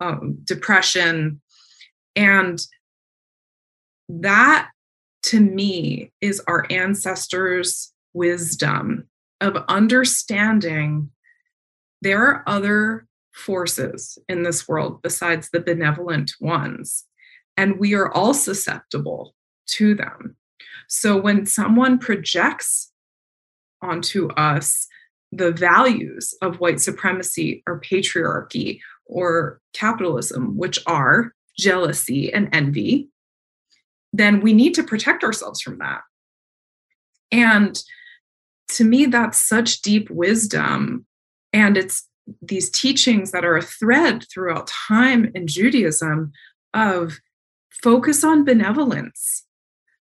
um, 0.00 0.38
depression. 0.44 1.40
And 2.14 2.64
that 4.08 4.70
to 5.24 5.40
me 5.40 6.12
is 6.20 6.40
our 6.46 6.64
ancestors 6.70 7.92
wisdom 8.14 9.08
of 9.40 9.56
understanding 9.68 11.10
there 12.02 12.22
are 12.22 12.44
other 12.46 13.06
forces 13.36 14.18
in 14.28 14.42
this 14.42 14.66
world 14.66 15.00
besides 15.02 15.50
the 15.50 15.60
benevolent 15.60 16.32
ones. 16.40 17.04
and 17.56 17.78
we 17.78 17.94
are 17.94 18.12
all 18.12 18.34
susceptible 18.34 19.34
to 19.66 19.94
them. 19.94 20.36
So 20.88 21.16
when 21.20 21.46
someone 21.46 21.98
projects 21.98 22.92
onto 23.82 24.28
us 24.30 24.86
the 25.32 25.52
values 25.52 26.34
of 26.42 26.60
white 26.60 26.80
supremacy 26.80 27.62
or 27.66 27.80
patriarchy 27.80 28.80
or 29.06 29.60
capitalism, 29.72 30.56
which 30.56 30.78
are 30.86 31.32
jealousy 31.58 32.32
and 32.32 32.48
envy, 32.52 33.08
then 34.12 34.40
we 34.40 34.52
need 34.52 34.74
to 34.74 34.82
protect 34.82 35.24
ourselves 35.24 35.60
from 35.60 35.78
that. 35.78 36.02
And 37.32 37.82
to 38.68 38.84
me, 38.84 39.06
that's 39.06 39.40
such 39.40 39.82
deep 39.82 40.10
wisdom. 40.10 41.06
And 41.52 41.76
it's 41.76 42.06
these 42.42 42.70
teachings 42.70 43.32
that 43.32 43.44
are 43.44 43.56
a 43.56 43.62
thread 43.62 44.24
throughout 44.32 44.66
time 44.66 45.30
in 45.34 45.46
Judaism 45.46 46.32
of 46.74 47.20
focus 47.70 48.24
on 48.24 48.44
benevolence, 48.44 49.44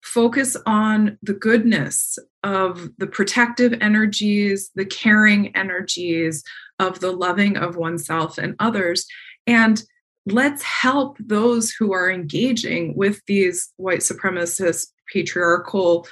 focus 0.03 0.57
on 0.67 1.19
the 1.23 1.35
goodness 1.35 2.19
of 2.43 2.89
the 2.99 3.07
protective 3.07 3.75
energies, 3.81 4.71
the 4.75 4.85
caring 4.85 5.55
energies 5.57 6.43
of 6.79 7.01
the 7.01 7.13
loving 7.13 7.57
of 7.57 7.77
oneself 7.77 8.39
and 8.39 8.55
others. 8.59 9.07
And 9.47 9.83
let's 10.27 10.63
help 10.63 11.17
those 11.21 11.71
who 11.71 11.93
are 11.93 12.11
engaging 12.11 12.97
with 12.97 13.21
these 13.27 13.73
white 13.77 14.01
supremacist 14.01 14.89
patriarchal 15.13 16.07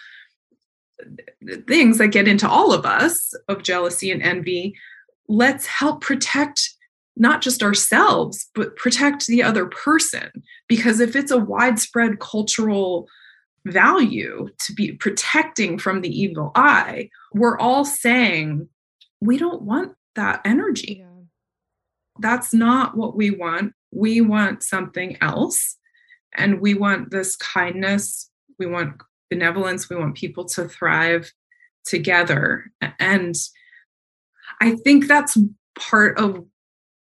things 1.66 1.98
that 1.98 2.08
get 2.08 2.26
into 2.26 2.48
all 2.48 2.72
of 2.72 2.86
us 2.86 3.34
of 3.48 3.62
jealousy 3.62 4.10
and 4.10 4.22
envy 4.22 4.74
let's 5.28 5.66
help 5.66 6.00
protect 6.00 6.70
not 7.16 7.40
just 7.40 7.62
ourselves 7.62 8.48
but 8.54 8.76
protect 8.76 9.26
the 9.26 9.42
other 9.42 9.66
person. 9.66 10.30
Because 10.68 11.00
if 11.00 11.16
it's 11.16 11.30
a 11.30 11.38
widespread 11.38 12.20
cultural 12.20 13.08
value 13.66 14.48
to 14.64 14.72
be 14.72 14.92
protecting 14.92 15.76
from 15.76 16.00
the 16.00 16.08
evil 16.08 16.52
eye 16.54 17.08
we're 17.32 17.58
all 17.58 17.84
saying 17.84 18.68
we 19.20 19.38
don't 19.38 19.62
want 19.62 19.92
that 20.14 20.40
energy. 20.44 20.98
Yeah. 21.00 21.24
that's 22.18 22.52
not 22.54 22.96
what 22.96 23.16
we 23.16 23.30
want. 23.30 23.72
We 23.92 24.20
want 24.20 24.62
something 24.62 25.16
else. 25.20 25.76
And 26.34 26.60
we 26.60 26.74
want 26.74 27.10
this 27.10 27.36
kindness. 27.36 28.30
We 28.58 28.66
want 28.66 29.02
benevolence. 29.30 29.88
We 29.88 29.96
want 29.96 30.16
people 30.16 30.44
to 30.46 30.68
thrive 30.68 31.32
together. 31.84 32.70
And 32.98 33.34
i 34.60 34.74
think 34.76 35.06
that's 35.06 35.36
part 35.78 36.18
of 36.18 36.44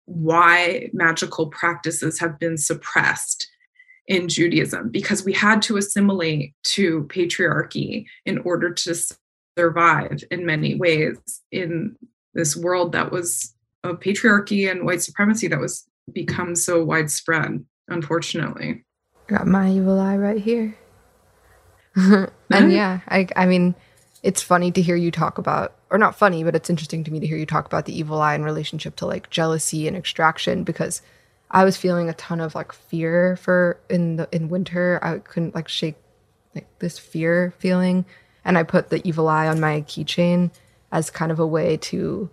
why 0.06 0.90
magical 0.92 1.48
practices 1.48 2.18
have 2.18 2.38
been 2.38 2.56
suppressed 2.56 3.48
in 4.06 4.28
judaism 4.28 4.90
because 4.90 5.24
we 5.24 5.32
had 5.32 5.62
to 5.62 5.76
assimilate 5.76 6.54
to 6.62 7.04
patriarchy 7.04 8.04
in 8.26 8.38
order 8.38 8.70
to 8.70 8.94
survive 9.56 10.22
in 10.30 10.44
many 10.44 10.74
ways 10.74 11.16
in 11.52 11.96
this 12.34 12.56
world 12.56 12.92
that 12.92 13.10
was 13.10 13.54
of 13.84 14.00
patriarchy 14.00 14.70
and 14.70 14.84
white 14.84 15.02
supremacy 15.02 15.46
that 15.48 15.60
was 15.60 15.86
become 16.12 16.54
so 16.54 16.84
widespread, 16.84 17.64
unfortunately. 17.88 18.84
Got 19.26 19.46
my 19.46 19.70
evil 19.70 20.00
eye 20.00 20.16
right 20.16 20.40
here. 20.40 20.76
and 21.96 22.72
yeah, 22.72 23.00
I 23.08 23.28
I 23.36 23.46
mean, 23.46 23.74
it's 24.24 24.40
funny 24.42 24.72
to 24.72 24.80
hear 24.80 24.96
you 24.96 25.10
talk 25.10 25.36
about 25.36 25.74
or 25.90 25.98
not 25.98 26.16
funny, 26.16 26.42
but 26.42 26.56
it's 26.56 26.70
interesting 26.70 27.04
to 27.04 27.10
me 27.12 27.20
to 27.20 27.26
hear 27.26 27.36
you 27.36 27.44
talk 27.44 27.66
about 27.66 27.84
the 27.84 27.96
evil 27.96 28.22
eye 28.22 28.34
in 28.34 28.42
relationship 28.42 28.96
to 28.96 29.06
like 29.06 29.28
jealousy 29.28 29.86
and 29.86 29.94
extraction 29.94 30.64
because 30.64 31.02
I 31.50 31.62
was 31.62 31.76
feeling 31.76 32.08
a 32.08 32.14
ton 32.14 32.40
of 32.40 32.54
like 32.54 32.72
fear 32.72 33.36
for 33.36 33.78
in 33.90 34.16
the 34.16 34.26
in 34.32 34.48
winter. 34.48 34.98
I 35.02 35.18
couldn't 35.18 35.54
like 35.54 35.68
shake 35.68 35.96
like 36.54 36.66
this 36.78 36.98
fear 36.98 37.52
feeling. 37.58 38.06
And 38.46 38.56
I 38.56 38.62
put 38.62 38.88
the 38.88 39.06
evil 39.06 39.28
eye 39.28 39.46
on 39.46 39.60
my 39.60 39.82
keychain 39.82 40.50
as 40.90 41.10
kind 41.10 41.30
of 41.30 41.38
a 41.38 41.46
way 41.46 41.76
to 41.76 42.30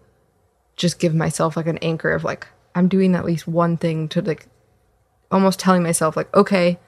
just 0.78 0.98
give 0.98 1.14
myself 1.14 1.58
like 1.58 1.68
an 1.68 1.78
anchor 1.80 2.12
of 2.12 2.24
like 2.24 2.48
I'm 2.74 2.88
doing 2.88 3.16
at 3.16 3.26
least 3.26 3.50
one 3.50 3.76
thing 3.76 4.08
to 4.10 4.22
like 4.22 4.48
almost 5.30 5.60
telling 5.60 5.84
myself 5.84 6.16
like 6.16 6.34
okay 6.34 6.80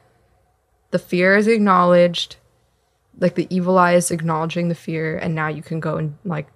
the 0.91 0.99
fear 0.99 1.35
is 1.35 1.47
acknowledged 1.47 2.37
like 3.19 3.35
the 3.35 3.47
evil 3.49 3.77
eye 3.77 3.93
is 3.93 4.11
acknowledging 4.11 4.69
the 4.69 4.75
fear 4.75 5.17
and 5.17 5.35
now 5.35 5.47
you 5.47 5.61
can 5.61 5.79
go 5.79 5.97
and 5.97 6.17
like 6.25 6.47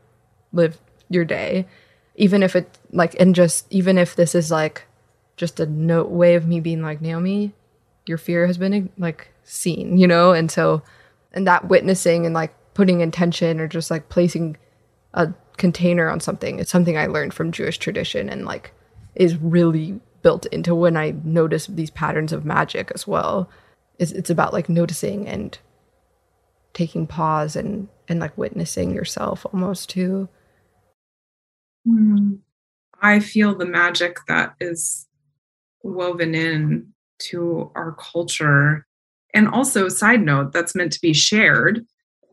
live 0.54 0.78
your 1.10 1.26
day 1.26 1.66
even 2.16 2.42
if 2.42 2.56
it 2.56 2.78
like 2.92 3.16
and 3.20 3.36
just 3.36 3.66
even 3.70 3.98
if 3.98 4.16
this 4.16 4.34
is 4.36 4.52
like 4.52 4.86
just 5.36 5.60
a 5.60 5.66
note 5.66 6.10
way 6.10 6.36
of 6.36 6.48
me 6.48 6.60
being 6.60 6.82
like 6.82 7.02
naomi 7.02 7.54
your 8.06 8.18
fear 8.18 8.48
has 8.48 8.58
been 8.58 8.90
like 8.98 9.30
seen 9.44 9.98
you 9.98 10.08
know 10.08 10.32
and 10.32 10.52
so 10.52 10.82
and 11.34 11.46
that 11.46 11.68
witnessing 11.68 12.26
and 12.26 12.34
like 12.34 12.54
putting 12.74 13.02
intention 13.02 13.60
or 13.60 13.68
just 13.68 13.92
like 13.92 14.10
placing 14.10 14.58
a 15.14 15.32
container 15.58 16.10
on 16.10 16.20
something 16.20 16.60
it's 16.60 16.72
something 16.72 16.98
i 16.98 17.06
learned 17.06 17.34
from 17.34 17.52
jewish 17.52 17.78
tradition 17.78 18.30
and 18.30 18.46
like 18.46 18.74
is 19.16 19.38
really 19.38 20.00
built 20.22 20.46
into 20.48 20.76
when 20.76 20.98
I 20.98 21.16
notice 21.24 21.68
these 21.68 21.90
patterns 21.90 22.34
of 22.34 22.46
magic 22.46 22.92
as 22.94 23.08
well. 23.08 23.50
It's, 23.98 24.12
it's 24.12 24.30
about 24.30 24.54
like 24.54 24.70
noticing 24.70 25.28
and 25.28 25.58
taking 26.78 27.08
pause 27.08 27.56
and 27.56 27.88
and 28.08 28.20
like 28.20 28.38
witnessing 28.38 28.94
yourself 28.94 29.46
almost 29.52 29.90
too. 29.90 30.30
Mm. 31.88 32.40
I 33.02 33.20
feel 33.20 33.56
the 33.56 33.66
magic 33.66 34.18
that 34.28 34.54
is 34.60 35.08
woven 35.84 36.36
in 36.36 36.94
to 37.20 37.72
our 37.76 37.94
culture. 37.94 38.86
And 39.34 39.48
also, 39.48 39.90
side 39.90 40.22
note, 40.22 40.54
that's 40.54 40.76
meant 40.76 40.94
to 40.94 41.02
be 41.02 41.14
shared. 41.14 41.86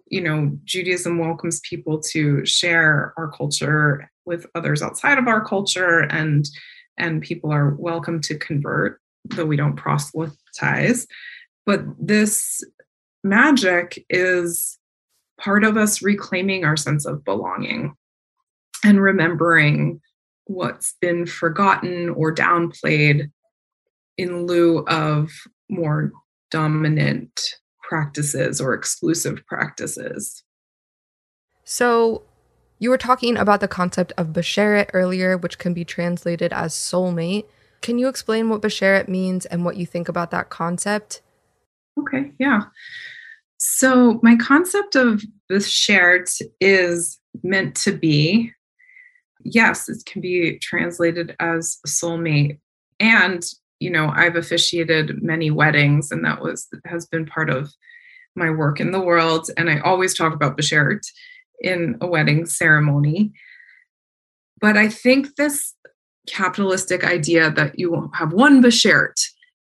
You 0.06 0.20
know, 0.20 0.56
Judaism 0.64 1.18
welcomes 1.18 1.60
people 1.60 2.00
to 2.12 2.44
share 2.44 3.14
our 3.16 3.30
culture 3.30 4.10
with 4.26 4.46
others 4.54 4.82
outside 4.82 5.18
of 5.18 5.26
our 5.26 5.44
culture 5.44 6.00
and 6.00 6.46
and 6.96 7.22
people 7.22 7.50
are 7.50 7.74
welcome 7.74 8.20
to 8.20 8.38
convert, 8.38 9.00
though 9.24 9.46
we 9.46 9.56
don't 9.56 9.74
proselytize. 9.74 11.06
But 11.66 11.84
this 11.98 12.62
magic 13.24 14.04
is 14.08 14.78
part 15.40 15.64
of 15.64 15.76
us 15.76 16.02
reclaiming 16.02 16.64
our 16.64 16.76
sense 16.76 17.06
of 17.06 17.24
belonging 17.24 17.94
and 18.84 19.00
remembering 19.00 20.00
what's 20.46 20.94
been 21.00 21.26
forgotten 21.26 22.10
or 22.10 22.32
downplayed 22.34 23.30
in 24.18 24.46
lieu 24.46 24.84
of 24.86 25.32
more 25.68 26.12
dominant 26.50 27.56
practices 27.82 28.60
or 28.60 28.74
exclusive 28.74 29.44
practices. 29.46 30.44
So, 31.64 32.22
you 32.78 32.90
were 32.90 32.98
talking 32.98 33.36
about 33.36 33.60
the 33.60 33.68
concept 33.68 34.12
of 34.18 34.28
Besheret 34.28 34.90
earlier, 34.92 35.38
which 35.38 35.58
can 35.58 35.72
be 35.72 35.84
translated 35.84 36.52
as 36.52 36.74
soulmate. 36.74 37.46
Can 37.80 37.98
you 37.98 38.08
explain 38.08 38.50
what 38.50 38.60
Besheret 38.60 39.08
means 39.08 39.46
and 39.46 39.64
what 39.64 39.76
you 39.76 39.86
think 39.86 40.08
about 40.08 40.30
that 40.32 40.50
concept? 40.50 41.22
Okay, 41.98 42.32
yeah. 42.38 42.62
So, 43.58 44.20
my 44.22 44.36
concept 44.36 44.94
of 44.94 45.22
Besheret 45.50 46.40
is 46.60 47.18
meant 47.42 47.74
to 47.76 47.92
be, 47.92 48.52
yes, 49.44 49.88
it 49.88 50.04
can 50.06 50.20
be 50.20 50.58
translated 50.58 51.34
as 51.40 51.78
soulmate. 51.86 52.58
And, 53.00 53.44
you 53.80 53.90
know, 53.90 54.12
I've 54.14 54.36
officiated 54.36 55.22
many 55.22 55.50
weddings, 55.50 56.10
and 56.10 56.24
that 56.24 56.42
was 56.42 56.68
has 56.84 57.06
been 57.06 57.26
part 57.26 57.50
of 57.50 57.72
my 58.36 58.50
work 58.50 58.80
in 58.80 58.90
the 58.90 59.00
world. 59.00 59.48
And 59.56 59.70
I 59.70 59.78
always 59.80 60.14
talk 60.14 60.32
about 60.32 60.56
Besheret 60.56 61.06
in 61.60 61.96
a 62.00 62.06
wedding 62.06 62.46
ceremony. 62.46 63.32
But 64.60 64.76
I 64.76 64.88
think 64.88 65.36
this 65.36 65.74
capitalistic 66.26 67.04
idea 67.04 67.50
that 67.50 67.78
you 67.78 68.10
have 68.14 68.32
one 68.32 68.62
beshert 68.62 69.14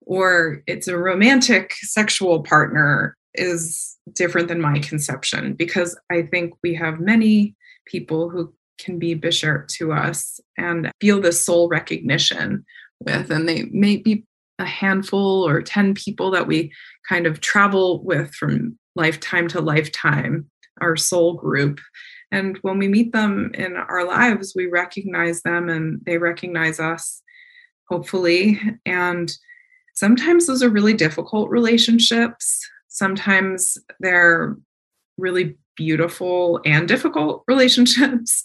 or 0.01 0.62
it's 0.67 0.88
a 0.88 0.97
romantic 0.97 1.73
sexual 1.82 2.43
partner 2.43 3.17
is 3.35 3.97
different 4.13 4.47
than 4.47 4.61
my 4.61 4.79
conception 4.79 5.53
because 5.53 5.97
I 6.09 6.23
think 6.23 6.53
we 6.63 6.73
have 6.75 6.99
many 6.99 7.55
people 7.85 8.29
who 8.29 8.53
can 8.79 8.99
be 8.99 9.15
beshert 9.15 9.67
to 9.67 9.93
us 9.93 10.39
and 10.57 10.91
feel 10.99 11.21
the 11.21 11.31
soul 11.31 11.69
recognition 11.69 12.65
with, 12.99 13.31
and 13.31 13.47
they 13.47 13.63
may 13.71 13.97
be 13.97 14.25
a 14.59 14.65
handful 14.65 15.47
or 15.47 15.61
10 15.61 15.93
people 15.95 16.31
that 16.31 16.47
we 16.47 16.71
kind 17.07 17.25
of 17.25 17.41
travel 17.41 18.03
with 18.03 18.33
from 18.33 18.77
lifetime 18.95 19.47
to 19.49 19.61
lifetime 19.61 20.49
our 20.81 20.95
soul 20.95 21.33
group. 21.33 21.79
And 22.31 22.57
when 22.61 22.77
we 22.77 22.87
meet 22.87 23.11
them 23.11 23.51
in 23.53 23.75
our 23.75 24.05
lives, 24.05 24.53
we 24.55 24.67
recognize 24.67 25.41
them 25.41 25.69
and 25.69 25.99
they 26.05 26.17
recognize 26.17 26.79
us, 26.79 27.21
hopefully. 27.89 28.59
And 28.85 29.31
sometimes 29.95 30.47
those 30.47 30.63
are 30.63 30.69
really 30.69 30.93
difficult 30.93 31.49
relationships. 31.49 32.67
Sometimes 32.93 33.77
they're 34.01 34.58
really 35.17 35.56
beautiful 35.77 36.60
and 36.65 36.89
difficult 36.89 37.45
relationships. 37.47 38.43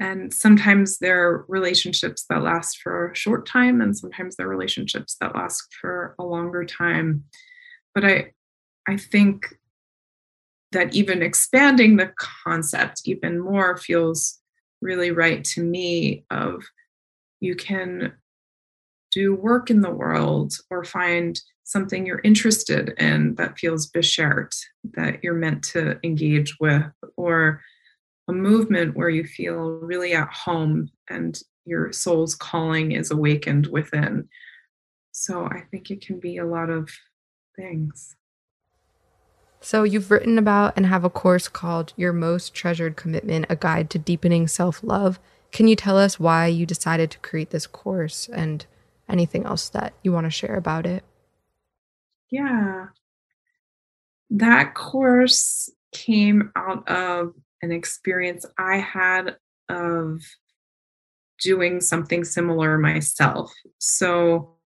and 0.00 0.34
sometimes 0.34 0.98
they're 0.98 1.44
relationships 1.46 2.24
that 2.28 2.42
last 2.42 2.80
for 2.82 3.12
a 3.12 3.16
short 3.16 3.46
time 3.46 3.80
and 3.80 3.96
sometimes 3.96 4.34
they're 4.34 4.48
relationships 4.48 5.16
that 5.20 5.36
last 5.36 5.62
for 5.80 6.16
a 6.18 6.24
longer 6.24 6.64
time 6.64 7.22
but 7.94 8.04
i 8.04 8.32
i 8.88 8.96
think 8.96 9.54
that 10.72 10.94
even 10.94 11.22
expanding 11.22 11.96
the 11.96 12.12
concept 12.18 13.02
even 13.04 13.38
more 13.38 13.76
feels 13.76 14.40
really 14.80 15.10
right 15.10 15.44
to 15.44 15.62
me 15.62 16.24
of 16.30 16.64
you 17.40 17.54
can 17.54 18.12
do 19.12 19.34
work 19.34 19.70
in 19.70 19.82
the 19.82 19.90
world 19.90 20.54
or 20.70 20.84
find 20.84 21.40
something 21.70 22.04
you're 22.04 22.20
interested 22.24 22.94
in 22.98 23.36
that 23.36 23.56
feels 23.56 23.88
beschert 23.90 24.56
that 24.94 25.22
you're 25.22 25.34
meant 25.34 25.62
to 25.62 26.00
engage 26.02 26.58
with 26.58 26.82
or 27.16 27.62
a 28.28 28.32
movement 28.32 28.96
where 28.96 29.08
you 29.08 29.24
feel 29.24 29.70
really 29.80 30.12
at 30.12 30.28
home 30.32 30.90
and 31.08 31.40
your 31.64 31.92
soul's 31.92 32.34
calling 32.34 32.90
is 32.90 33.12
awakened 33.12 33.68
within 33.68 34.28
so 35.12 35.44
i 35.46 35.62
think 35.70 35.92
it 35.92 36.04
can 36.04 36.18
be 36.18 36.38
a 36.38 36.46
lot 36.46 36.70
of 36.70 36.90
things 37.56 38.16
so, 39.62 39.82
you've 39.82 40.10
written 40.10 40.38
about 40.38 40.72
and 40.74 40.86
have 40.86 41.04
a 41.04 41.10
course 41.10 41.46
called 41.46 41.92
Your 41.94 42.14
Most 42.14 42.54
Treasured 42.54 42.96
Commitment 42.96 43.44
A 43.50 43.56
Guide 43.56 43.90
to 43.90 43.98
Deepening 43.98 44.48
Self 44.48 44.82
Love. 44.82 45.20
Can 45.52 45.68
you 45.68 45.76
tell 45.76 45.98
us 45.98 46.18
why 46.18 46.46
you 46.46 46.64
decided 46.64 47.10
to 47.10 47.18
create 47.18 47.50
this 47.50 47.66
course 47.66 48.30
and 48.32 48.64
anything 49.06 49.44
else 49.44 49.68
that 49.68 49.92
you 50.02 50.12
want 50.12 50.24
to 50.24 50.30
share 50.30 50.54
about 50.54 50.86
it? 50.86 51.04
Yeah. 52.30 52.86
That 54.30 54.74
course 54.74 55.70
came 55.92 56.52
out 56.54 56.88
of 56.88 57.34
an 57.62 57.72
experience 57.72 58.46
I 58.58 58.76
had 58.76 59.36
of 59.68 60.22
doing 61.42 61.80
something 61.80 62.24
similar 62.24 62.78
myself. 62.78 63.52
So, 63.78 64.56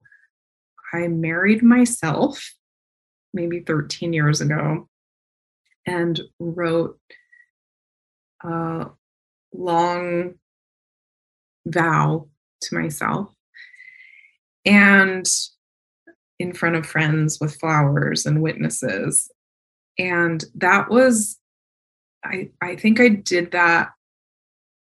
I 0.92 1.09
married 1.09 1.62
myself 1.62 2.53
maybe 3.33 3.61
13 3.61 4.12
years 4.12 4.40
ago 4.40 4.88
and 5.87 6.20
wrote 6.38 7.00
a 8.44 8.87
long 9.53 10.35
vow 11.66 12.29
to 12.61 12.74
myself 12.74 13.33
and 14.64 15.27
in 16.38 16.53
front 16.53 16.77
of 16.77 16.87
friends 16.87 17.38
with 17.40 17.59
flowers 17.59 18.27
and 18.27 18.42
witnesses 18.42 19.31
and 19.99 20.44
that 20.55 20.88
was 20.90 21.38
i 22.25 22.49
i 22.61 22.75
think 22.77 23.01
i 23.01 23.09
did 23.09 23.51
that 23.53 23.90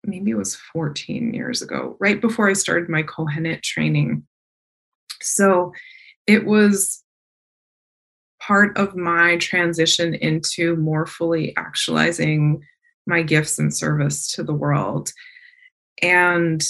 maybe 0.03 0.31
it 0.31 0.37
was 0.37 0.55
14 0.55 1.33
years 1.33 1.61
ago 1.61 1.95
right 1.99 2.21
before 2.21 2.49
i 2.49 2.53
started 2.53 2.89
my 2.89 3.03
kohenet 3.03 3.61
training 3.61 4.23
so 5.21 5.71
it 6.27 6.45
was 6.45 7.03
part 8.45 8.77
of 8.77 8.95
my 8.95 9.37
transition 9.37 10.13
into 10.15 10.75
more 10.75 11.05
fully 11.05 11.55
actualizing 11.55 12.61
my 13.05 13.21
gifts 13.21 13.57
and 13.57 13.73
service 13.73 14.27
to 14.27 14.43
the 14.43 14.53
world. 14.53 15.11
And 16.01 16.61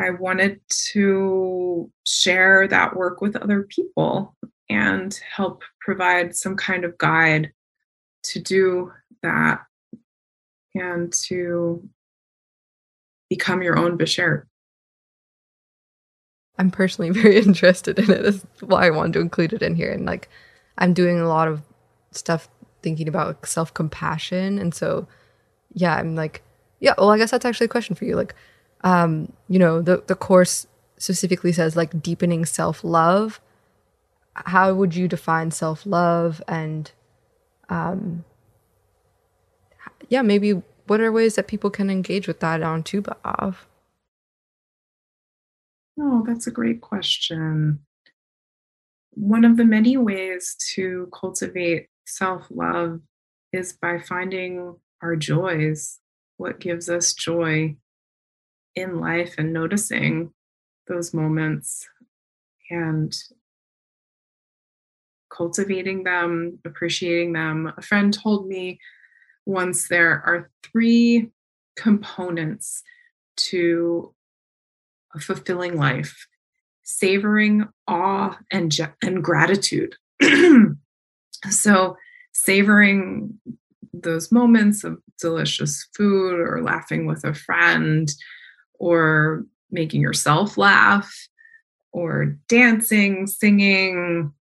I 0.00 0.10
wanted 0.10 0.60
to 0.92 1.90
share 2.06 2.66
that 2.68 2.96
work 2.96 3.20
with 3.20 3.36
other 3.36 3.64
people 3.64 4.34
and 4.70 5.18
help 5.36 5.62
provide 5.80 6.34
some 6.34 6.56
kind 6.56 6.84
of 6.84 6.96
guide 6.96 7.52
to 8.22 8.40
do 8.40 8.92
that 9.22 9.60
and 10.74 11.12
to 11.12 11.86
become 13.28 13.62
your 13.62 13.76
own 13.76 13.98
Beshert. 13.98 14.44
I'm 16.58 16.70
personally 16.70 17.10
very 17.22 17.36
interested 17.36 17.98
in 17.98 18.10
it. 18.10 18.22
That's 18.22 18.44
why 18.60 18.86
I 18.86 18.90
wanted 18.90 19.14
to 19.14 19.20
include 19.20 19.52
it 19.52 19.62
in 19.62 19.74
here. 19.74 19.92
And 19.92 20.06
like, 20.06 20.30
I'm 20.78 20.94
doing 20.94 21.20
a 21.20 21.28
lot 21.28 21.46
of 21.46 21.60
stuff 22.12 22.48
thinking 22.82 23.06
about 23.06 23.46
self 23.46 23.74
compassion. 23.74 24.58
And 24.58 24.74
so, 24.74 25.06
yeah, 25.74 25.96
I'm 25.96 26.14
like, 26.16 26.42
yeah, 26.80 26.94
well, 26.96 27.10
I 27.10 27.18
guess 27.18 27.32
that's 27.32 27.44
actually 27.44 27.66
a 27.66 27.68
question 27.68 27.94
for 27.94 28.06
you. 28.06 28.16
Like, 28.16 28.34
um, 28.82 29.32
you 29.48 29.58
know, 29.58 29.82
the, 29.82 30.02
the 30.06 30.14
course 30.14 30.66
specifically 30.96 31.52
says 31.52 31.76
like 31.76 32.02
deepening 32.02 32.44
self 32.44 32.84
love. 32.84 33.40
How 34.34 34.72
would 34.72 34.94
you 34.94 35.08
define 35.08 35.50
self 35.50 35.84
love? 35.84 36.42
And, 36.48 36.90
um, 37.68 38.24
yeah, 40.08 40.22
maybe 40.22 40.62
what 40.86 41.00
are 41.00 41.12
ways 41.12 41.36
that 41.36 41.46
people 41.46 41.70
can 41.70 41.90
engage 41.90 42.26
with 42.26 42.40
that 42.40 42.62
on 42.62 42.82
Tu 42.82 43.02
B'Av? 43.02 43.56
Oh, 45.98 46.24
that's 46.26 46.46
a 46.46 46.50
great 46.50 46.80
question 46.80 47.80
one 49.12 49.44
of 49.44 49.56
the 49.56 49.64
many 49.64 49.96
ways 49.96 50.56
to 50.74 51.08
cultivate 51.12 51.88
self 52.06 52.46
love 52.50 53.00
is 53.52 53.72
by 53.72 53.98
finding 53.98 54.76
our 55.02 55.16
joys, 55.16 55.98
what 56.36 56.60
gives 56.60 56.88
us 56.88 57.12
joy 57.12 57.76
in 58.74 59.00
life, 59.00 59.34
and 59.38 59.52
noticing 59.52 60.32
those 60.86 61.14
moments 61.14 61.88
and 62.70 63.16
cultivating 65.32 66.04
them, 66.04 66.58
appreciating 66.64 67.32
them. 67.32 67.72
A 67.76 67.82
friend 67.82 68.12
told 68.12 68.46
me 68.46 68.78
once 69.46 69.88
there 69.88 70.22
are 70.26 70.50
three 70.62 71.30
components 71.76 72.82
to 73.36 74.14
a 75.14 75.20
fulfilling 75.20 75.76
life 75.76 76.26
savoring 76.82 77.68
awe 77.86 78.36
and 78.50 78.76
and 79.02 79.22
gratitude. 79.22 79.94
so 81.50 81.96
savoring 82.32 83.38
those 83.92 84.32
moments 84.32 84.84
of 84.84 84.98
delicious 85.20 85.86
food 85.96 86.40
or 86.40 86.62
laughing 86.62 87.06
with 87.06 87.24
a 87.24 87.34
friend 87.34 88.12
or 88.80 89.44
making 89.70 90.00
yourself 90.00 90.58
laugh 90.58 91.14
or 91.92 92.36
dancing, 92.48 93.26
singing, 93.28 94.32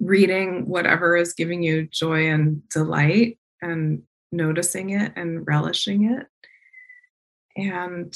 reading 0.00 0.66
whatever 0.66 1.16
is 1.16 1.32
giving 1.32 1.62
you 1.62 1.88
joy 1.90 2.28
and 2.28 2.68
delight 2.68 3.38
and 3.62 4.02
noticing 4.32 4.90
it 4.90 5.12
and 5.16 5.46
relishing 5.46 6.12
it. 6.12 6.26
And 7.56 8.14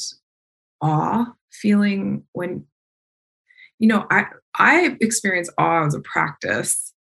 awe, 0.80 1.32
feeling 1.50 2.24
when 2.32 2.66
you 3.78 3.88
know, 3.88 4.06
I 4.10 4.26
I 4.54 4.96
experience 5.00 5.50
awe 5.58 5.84
as 5.84 5.94
a 5.94 6.00
practice 6.00 6.92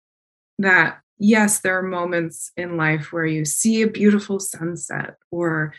that 0.58 1.00
yes, 1.20 1.60
there 1.60 1.78
are 1.78 1.84
moments 1.84 2.52
in 2.58 2.76
life 2.76 3.14
where 3.14 3.26
you 3.26 3.46
see 3.46 3.84
a 3.84 3.88
beautiful 3.88 4.40
sunset 4.40 5.18
or 5.30 5.74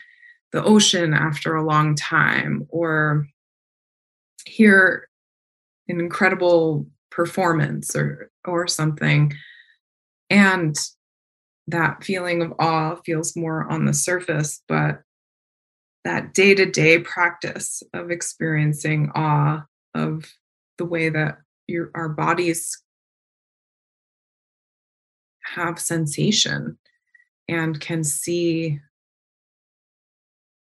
the 0.53 0.63
ocean 0.63 1.13
after 1.13 1.55
a 1.55 1.65
long 1.65 1.95
time 1.95 2.65
or 2.69 3.27
hear 4.45 5.09
an 5.89 5.99
incredible 5.99 6.85
performance 7.09 7.95
or 7.95 8.31
or 8.45 8.67
something. 8.67 9.33
And 10.29 10.75
that 11.67 12.03
feeling 12.03 12.41
of 12.41 12.53
awe 12.59 12.95
feels 13.05 13.35
more 13.35 13.69
on 13.69 13.85
the 13.85 13.93
surface 13.93 14.61
but 14.67 15.01
that 16.03 16.33
day-to-day 16.33 16.99
practice 16.99 17.81
of 17.93 18.11
experiencing 18.11 19.09
awe 19.15 19.63
of 19.95 20.25
the 20.77 20.85
way 20.85 21.09
that 21.09 21.37
your 21.67 21.89
our 21.95 22.09
bodies 22.09 22.77
have 25.55 25.79
sensation 25.79 26.77
and 27.47 27.79
can 27.79 28.03
see 28.03 28.79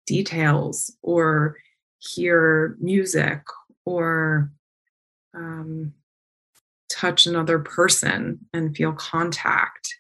details 0.10 0.92
or 1.04 1.56
hear 2.00 2.76
music 2.80 3.44
or 3.86 4.52
um, 5.36 5.94
touch 6.92 7.28
another 7.28 7.60
person 7.60 8.40
and 8.52 8.76
feel 8.76 8.92
contact 8.92 9.96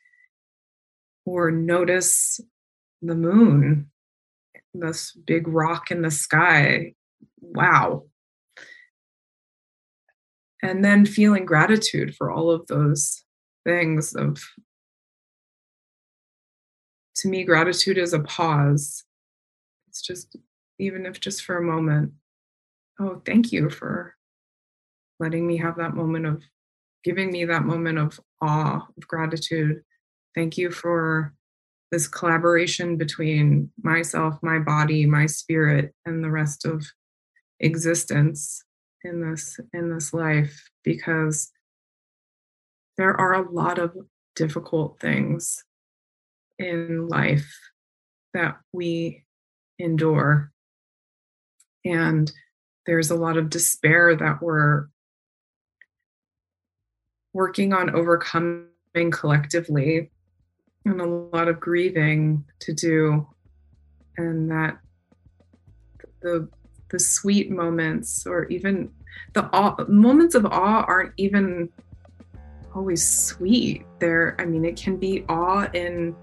or 1.26 1.52
notice 1.52 2.42
the 3.04 3.16
moon 3.16 3.90
this 4.74 5.12
big 5.12 5.48
rock 5.48 5.92
in 5.92 6.02
the 6.02 6.12
sky. 6.12 6.94
Wow. 7.42 8.06
And 10.62 10.84
then 10.84 11.06
feeling 11.06 11.46
gratitude 11.46 12.16
for 12.16 12.32
all 12.32 12.52
of 12.52 12.68
those 12.68 13.24
things 13.66 14.16
of 14.16 14.42
to 17.18 17.28
me 17.28 17.44
gratitude 17.44 17.98
is 17.98 18.14
a 18.14 18.20
pause 18.20 19.04
it's 20.00 20.08
just 20.08 20.36
even 20.80 21.06
if 21.06 21.20
just 21.20 21.44
for 21.44 21.58
a 21.58 21.62
moment 21.62 22.14
oh 23.00 23.22
thank 23.26 23.52
you 23.52 23.70
for 23.70 24.16
letting 25.20 25.46
me 25.46 25.58
have 25.58 25.76
that 25.78 25.94
moment 25.94 26.26
of 26.26 26.42
giving 27.04 27.32
me 27.32 27.46
that 27.46 27.64
moment 27.64 27.98
of 27.98 28.20
awe 28.42 28.86
of 28.98 29.08
gratitude. 29.08 29.82
Thank 30.36 30.58
you 30.58 30.72
for 30.72 31.34
this 31.92 32.08
collaboration 32.08 32.98
between 32.98 33.72
myself, 33.82 34.36
my 34.42 34.60
body, 34.60 35.06
my 35.06 35.26
spirit, 35.26 35.94
and 36.06 36.24
the 36.24 36.30
rest 36.30 36.66
of 36.66 36.86
existence 37.60 38.64
in 39.04 39.22
this 39.22 39.60
in 39.74 39.94
this 39.94 40.14
life 40.14 40.70
because 40.84 41.52
there 42.98 43.20
are 43.20 43.34
a 43.34 43.52
lot 43.52 43.80
of 43.80 43.96
difficult 44.36 45.00
things 45.00 45.64
in 46.58 47.08
life 47.08 47.58
that 48.34 48.58
we 48.74 49.24
endure. 49.80 50.52
And 51.86 52.32
there's 52.86 53.10
a 53.10 53.16
lot 53.16 53.38
of 53.38 53.50
despair 53.50 54.16
that 54.16 54.42
we're 54.42 54.88
working 57.34 57.74
on 57.74 57.96
overcoming 57.96 58.68
collectively 59.12 60.12
and 60.86 61.02
a 61.02 61.06
lot 61.06 61.48
of 61.48 61.60
grieving 61.60 62.44
to 62.60 62.74
do. 62.74 63.28
And 64.18 64.52
that 64.52 64.80
the 66.22 66.50
the 66.90 67.00
sweet 67.00 67.52
moments 67.52 68.26
or 68.26 68.46
even 68.46 68.92
the 69.34 69.46
awe, 69.54 69.76
moments 69.88 70.36
of 70.36 70.46
awe 70.46 70.84
aren't 70.88 71.14
even 71.18 71.70
always 72.76 73.08
sweet. 73.08 73.86
They're 74.00 74.36
i 74.40 74.46
mean 74.46 74.66
it 74.66 74.76
can 74.76 74.98
be 74.98 75.24
awe 75.30 75.70
in 75.74 76.16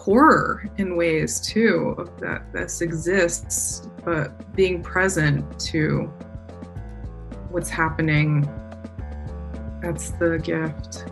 horror 0.00 0.64
in 0.78 0.96
ways 0.96 1.38
too 1.38 1.94
of 1.98 2.18
that 2.18 2.50
this 2.54 2.80
exists 2.80 3.86
but 4.02 4.56
being 4.56 4.82
present 4.82 5.60
to 5.60 6.10
what's 7.50 7.68
happening 7.68 8.48
that's 9.82 10.12
the 10.12 10.38
gift 10.42 11.04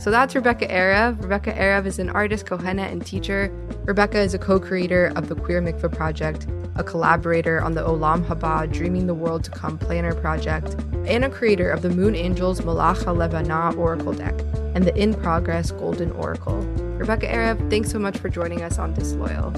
so 0.00 0.10
that's 0.10 0.34
Rebekah 0.34 0.68
Erev. 0.68 1.20
Rebekah 1.22 1.52
Erev 1.52 1.84
is 1.84 1.98
an 1.98 2.08
artist, 2.08 2.46
kohenet, 2.46 2.90
and 2.90 3.04
teacher. 3.04 3.52
Rebekah 3.84 4.20
is 4.20 4.32
a 4.32 4.38
co 4.38 4.58
creator 4.58 5.12
of 5.14 5.28
the 5.28 5.34
Queer 5.34 5.60
Mikveh 5.60 5.94
Project, 5.94 6.46
a 6.76 6.82
collaborator 6.82 7.60
on 7.60 7.74
the 7.74 7.82
Olam 7.82 8.24
Haba 8.24 8.72
Dreaming 8.72 9.06
the 9.06 9.14
World 9.14 9.44
to 9.44 9.50
Come 9.50 9.76
Planner 9.76 10.14
Project, 10.14 10.74
and 11.06 11.24
a 11.24 11.28
creator 11.28 11.70
of 11.70 11.82
the 11.82 11.90
Moon 11.90 12.14
Angels 12.14 12.62
Malakh 12.62 13.04
Halevanah 13.04 13.76
Oracle 13.76 14.14
Deck 14.14 14.40
and 14.74 14.84
the 14.84 14.96
In 14.96 15.12
Progress 15.12 15.70
Golden 15.70 16.10
Oracle. 16.12 16.60
Rebekah 16.96 17.26
Erev, 17.26 17.70
thanks 17.70 17.90
so 17.90 17.98
much 17.98 18.16
for 18.16 18.30
joining 18.30 18.62
us 18.62 18.78
on 18.78 18.94
Disloyal. 18.94 19.50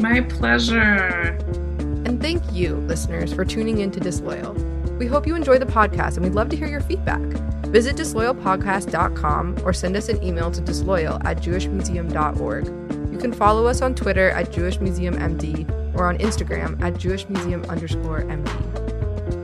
My 0.00 0.22
pleasure. 0.22 1.36
And 2.06 2.22
thank 2.22 2.42
you, 2.52 2.76
listeners, 2.76 3.34
for 3.34 3.44
tuning 3.44 3.78
in 3.78 3.90
to 3.90 4.00
Disloyal. 4.00 4.54
We 4.98 5.06
hope 5.06 5.26
you 5.26 5.34
enjoy 5.34 5.58
the 5.58 5.66
podcast 5.66 6.16
and 6.16 6.24
we'd 6.24 6.34
love 6.34 6.48
to 6.50 6.56
hear 6.56 6.68
your 6.68 6.80
feedback. 6.80 7.20
Visit 7.70 7.96
disloyalpodcast.com 7.96 9.60
or 9.64 9.72
send 9.72 9.96
us 9.96 10.08
an 10.08 10.22
email 10.22 10.50
to 10.50 10.60
disloyal 10.60 11.24
at 11.24 11.38
jewishmuseum.org. 11.38 12.66
You 13.12 13.18
can 13.18 13.32
follow 13.32 13.66
us 13.66 13.80
on 13.80 13.94
Twitter 13.94 14.30
at 14.30 14.50
jewishmuseummd 14.50 15.94
or 15.94 16.08
on 16.08 16.18
Instagram 16.18 16.80
at 16.82 16.94
jewishmuseum 16.94 17.68
underscore 17.68 18.22
md. 18.22 18.90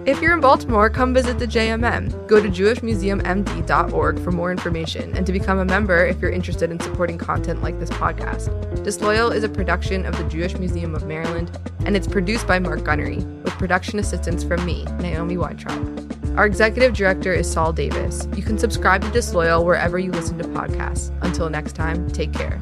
If 0.08 0.20
you're 0.22 0.34
in 0.34 0.40
Baltimore, 0.40 0.88
come 0.88 1.12
visit 1.12 1.38
the 1.40 1.46
JMM. 1.46 2.28
Go 2.28 2.40
to 2.40 2.48
jewishmuseummd.org 2.48 4.20
for 4.20 4.30
more 4.30 4.52
information 4.52 5.16
and 5.16 5.26
to 5.26 5.32
become 5.32 5.58
a 5.58 5.64
member 5.64 6.06
if 6.06 6.20
you're 6.20 6.30
interested 6.30 6.70
in 6.70 6.78
supporting 6.78 7.18
content 7.18 7.60
like 7.60 7.78
this 7.80 7.90
podcast. 7.90 8.84
Disloyal 8.84 9.32
is 9.32 9.42
a 9.42 9.48
production 9.48 10.06
of 10.06 10.16
the 10.16 10.24
Jewish 10.24 10.56
Museum 10.58 10.94
of 10.94 11.06
Maryland, 11.06 11.58
and 11.84 11.96
it's 11.96 12.06
produced 12.06 12.46
by 12.46 12.60
Mark 12.60 12.84
Gunnery, 12.84 13.16
with 13.16 13.52
production 13.54 13.98
assistance 13.98 14.44
from 14.44 14.64
me, 14.64 14.84
Naomi 15.00 15.36
Weintraub. 15.36 16.15
Our 16.36 16.44
executive 16.44 16.92
director 16.92 17.32
is 17.32 17.50
Sol 17.50 17.72
Davis. 17.72 18.28
You 18.36 18.42
can 18.42 18.58
subscribe 18.58 19.00
to 19.02 19.10
Disloyal 19.10 19.64
wherever 19.64 19.98
you 19.98 20.12
listen 20.12 20.36
to 20.36 20.44
podcasts. 20.44 21.10
Until 21.22 21.48
next 21.48 21.72
time, 21.72 22.10
take 22.10 22.34
care. 22.34 22.60